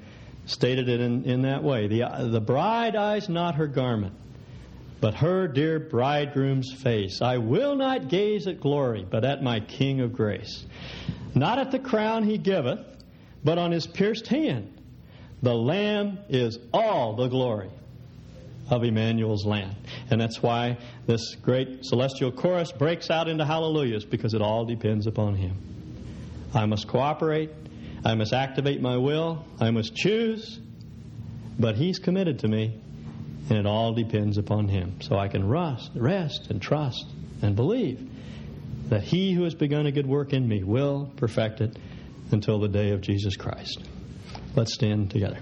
stated 0.46 0.88
it 0.88 1.00
in, 1.00 1.24
in 1.24 1.42
that 1.42 1.62
way. 1.62 1.88
The, 1.88 2.28
the 2.30 2.40
bride 2.40 2.96
eyes 2.96 3.28
not 3.28 3.56
her 3.56 3.66
garment, 3.66 4.14
but 5.00 5.14
her 5.14 5.46
dear 5.48 5.78
bridegroom's 5.78 6.72
face. 6.72 7.20
I 7.20 7.38
will 7.38 7.74
not 7.76 8.08
gaze 8.08 8.46
at 8.46 8.60
glory, 8.60 9.06
but 9.08 9.24
at 9.24 9.42
my 9.42 9.60
King 9.60 10.00
of 10.00 10.12
grace. 10.12 10.64
Not 11.34 11.58
at 11.58 11.70
the 11.70 11.78
crown 11.78 12.24
he 12.24 12.38
giveth, 12.38 12.80
but 13.42 13.58
on 13.58 13.72
his 13.72 13.86
pierced 13.86 14.26
hand. 14.28 14.70
The 15.42 15.54
Lamb 15.54 16.18
is 16.30 16.58
all 16.72 17.16
the 17.16 17.28
glory 17.28 17.70
of 18.70 18.82
Emmanuel's 18.82 19.44
land. 19.44 19.76
And 20.10 20.18
that's 20.18 20.42
why 20.42 20.78
this 21.06 21.34
great 21.34 21.84
celestial 21.84 22.32
chorus 22.32 22.72
breaks 22.72 23.10
out 23.10 23.28
into 23.28 23.44
hallelujahs, 23.44 24.06
because 24.06 24.32
it 24.32 24.40
all 24.40 24.64
depends 24.64 25.06
upon 25.06 25.34
him. 25.34 25.73
I 26.54 26.66
must 26.66 26.86
cooperate. 26.86 27.50
I 28.04 28.14
must 28.14 28.32
activate 28.32 28.80
my 28.80 28.96
will. 28.96 29.44
I 29.60 29.70
must 29.70 29.94
choose. 29.94 30.60
But 31.58 31.74
He's 31.76 31.98
committed 31.98 32.40
to 32.40 32.48
me, 32.48 32.78
and 33.48 33.58
it 33.58 33.66
all 33.66 33.92
depends 33.92 34.38
upon 34.38 34.68
Him. 34.68 35.00
So 35.00 35.16
I 35.16 35.28
can 35.28 35.48
rest, 35.48 35.90
rest 35.94 36.48
and 36.50 36.62
trust 36.62 37.06
and 37.42 37.56
believe 37.56 38.08
that 38.88 39.02
He 39.02 39.32
who 39.32 39.44
has 39.44 39.54
begun 39.54 39.86
a 39.86 39.92
good 39.92 40.06
work 40.06 40.32
in 40.32 40.46
me 40.46 40.62
will 40.62 41.12
perfect 41.16 41.60
it 41.60 41.76
until 42.30 42.60
the 42.60 42.68
day 42.68 42.90
of 42.90 43.00
Jesus 43.00 43.36
Christ. 43.36 43.82
Let's 44.54 44.74
stand 44.74 45.10
together. 45.10 45.38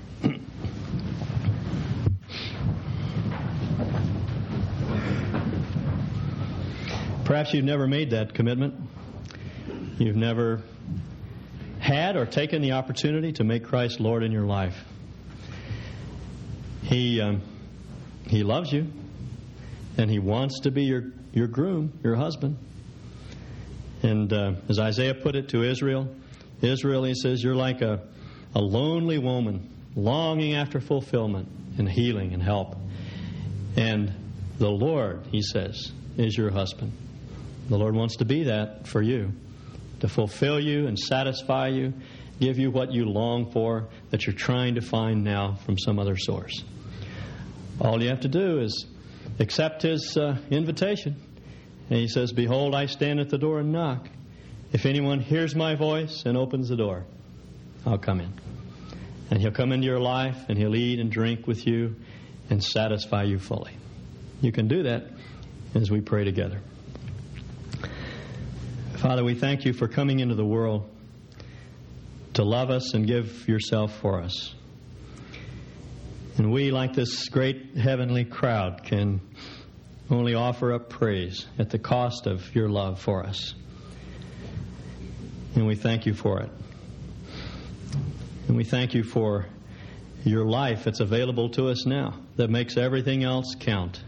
Perhaps 7.25 7.55
you've 7.55 7.65
never 7.65 7.87
made 7.87 8.11
that 8.11 8.35
commitment. 8.35 8.75
You've 9.99 10.17
never 10.17 10.63
had 11.83 12.15
or 12.17 12.25
taken 12.25 12.63
the 12.63 12.73
opportunity 12.73 13.33
to 13.33 13.43
make 13.43 13.65
Christ 13.65 13.99
Lord 13.99 14.23
in 14.23 14.31
your 14.31 14.45
life. 14.47 14.85
He, 16.85 17.21
um, 17.21 17.43
he 18.25 18.45
loves 18.45 18.73
you, 18.73 18.87
and 19.99 20.09
He 20.09 20.21
wants 20.21 20.61
to 20.61 20.71
be 20.71 20.85
your, 20.85 21.11
your 21.33 21.49
groom, 21.49 21.93
your 22.05 22.15
husband. 22.15 22.57
And 24.05 24.33
uh, 24.33 24.53
as 24.69 24.79
Isaiah 24.79 25.15
put 25.15 25.35
it 25.35 25.49
to 25.51 25.65
Israel, 25.65 26.09
Israel, 26.61 27.03
he 27.03 27.15
says, 27.15 27.43
you're 27.43 27.57
like 27.57 27.83
a, 27.83 28.01
a 28.55 28.61
lonely 28.61 29.19
woman 29.19 29.69
longing 29.97 30.55
after 30.55 30.81
fulfillment 30.81 31.49
and 31.79 31.89
healing 31.89 32.33
and 32.33 32.41
help. 32.41 32.77
And 33.77 34.13
the 34.59 34.71
Lord, 34.71 35.27
he 35.33 35.43
says, 35.43 35.91
is 36.17 36.37
your 36.37 36.53
husband. 36.53 36.93
The 37.69 37.77
Lord 37.77 37.97
wants 37.97 38.17
to 38.19 38.25
be 38.25 38.45
that 38.45 38.87
for 38.87 39.03
you 39.03 39.33
to 40.03 40.09
fulfill 40.09 40.59
you 40.59 40.89
and 40.89 40.99
satisfy 40.99 41.69
you, 41.69 41.95
give 42.41 42.59
you 42.59 42.73
what 42.73 42.93
you 42.93 43.05
long 43.05 43.53
for 43.53 43.89
that 44.11 44.27
you're 44.27 44.35
trying 44.35 44.75
to 44.75 44.81
find 44.81 45.23
now 45.23 45.55
from 45.65 45.79
some 45.79 46.01
other 46.01 46.17
source. 46.17 46.65
All 47.81 48.03
you 48.03 48.09
have 48.09 48.23
to 48.23 48.29
do 48.29 48.59
is 48.59 48.85
accept 49.39 49.83
His 49.83 50.17
uh, 50.17 50.39
invitation. 50.51 51.23
And 51.89 52.01
He 52.01 52.09
says, 52.09 52.33
Behold, 52.33 52.75
I 52.75 52.87
stand 52.87 53.21
at 53.21 53.29
the 53.29 53.39
door 53.39 53.61
and 53.61 53.71
knock. 53.71 54.09
If 54.73 54.87
anyone 54.87 55.21
hears 55.21 55.55
my 55.55 55.77
voice 55.77 56.25
and 56.27 56.37
opens 56.37 56.69
the 56.69 56.77
door, 56.77 57.05
I'll 57.87 57.99
come 57.99 58.21
in. 58.21 58.33
And 59.31 59.41
He'll 59.41 59.53
come 59.53 59.71
into 59.71 59.87
your 59.87 60.01
life 60.01 60.47
and 60.49 60.59
He'll 60.59 60.75
eat 60.75 60.99
and 60.99 61.13
drink 61.13 61.47
with 61.47 61.65
you 61.65 61.95
and 62.51 62.63
satisfy 62.63 63.23
you 63.23 63.39
fully. 63.39 63.77
You 64.41 64.51
can 64.51 64.67
do 64.67 64.83
that 64.83 65.05
as 65.77 65.93
we 65.93 66.01
pray 66.01 66.25
together. 66.25 66.61
Father, 69.03 69.25
we 69.25 69.35
thank 69.35 69.65
you 69.65 69.73
for 69.73 69.89
coming 69.89 70.21
into 70.21 70.37
the 70.37 70.45
world 70.45 70.89
to 72.35 72.45
love 72.45 72.71
us 72.71 72.95
and 72.95 73.05
give 73.05 73.49
yourself 73.49 73.99
for 73.99 74.23
us. 74.23 74.55
And 76.39 76.53
we, 76.53 76.71
like 76.71 76.95
this 76.95 77.29
great 77.29 77.77
heavenly 77.77 78.25
crowd, 78.25 78.85
can 78.85 79.21
only 80.09 80.37
offer 80.37 80.73
up 80.73 80.89
praise 80.89 81.49
at 81.59 81.71
the 81.71 81.81
cost 81.81 82.29
of 82.29 82.55
your 82.55 82.69
love 82.69 83.01
for 83.01 83.27
us. 83.27 83.57
And 85.57 85.67
we 85.67 85.75
thank 85.75 86.07
you 86.07 86.15
for 86.15 86.39
it. 86.39 86.51
And 88.47 88.57
we 88.57 88.63
thank 88.63 88.95
you 88.95 89.03
for 89.03 89.47
your 90.23 90.45
life 90.45 90.85
that's 90.85 91.01
available 91.01 91.49
to 91.51 91.71
us 91.71 91.87
now 91.87 92.21
that 92.37 92.51
makes 92.51 92.77
everything 92.77 93.25
else 93.25 93.57
count, 93.59 94.01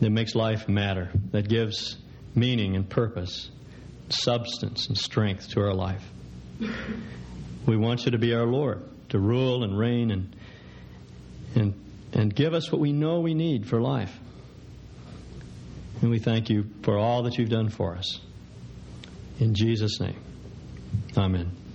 that 0.00 0.10
makes 0.10 0.34
life 0.34 0.68
matter, 0.68 1.12
that 1.30 1.48
gives 1.48 1.96
meaning 2.34 2.74
and 2.74 2.90
purpose 2.90 3.50
substance 4.08 4.88
and 4.88 4.96
strength 4.96 5.50
to 5.50 5.60
our 5.60 5.74
life. 5.74 6.04
We 7.66 7.76
want 7.76 8.04
you 8.04 8.12
to 8.12 8.18
be 8.18 8.34
our 8.34 8.46
Lord, 8.46 8.82
to 9.10 9.18
rule 9.18 9.64
and 9.64 9.78
reign 9.78 10.10
and, 10.10 10.36
and, 11.54 11.74
and 12.12 12.34
give 12.34 12.54
us 12.54 12.70
what 12.70 12.80
we 12.80 12.92
know 12.92 13.20
we 13.20 13.34
need 13.34 13.66
for 13.66 13.80
life. 13.80 14.16
And 16.00 16.10
we 16.10 16.18
thank 16.18 16.50
you 16.50 16.66
for 16.82 16.96
all 16.98 17.22
that 17.24 17.38
you've 17.38 17.48
done 17.48 17.68
for 17.68 17.96
us. 17.96 18.20
In 19.40 19.54
Jesus' 19.54 20.00
name, 20.00 20.20
amen. 21.16 21.65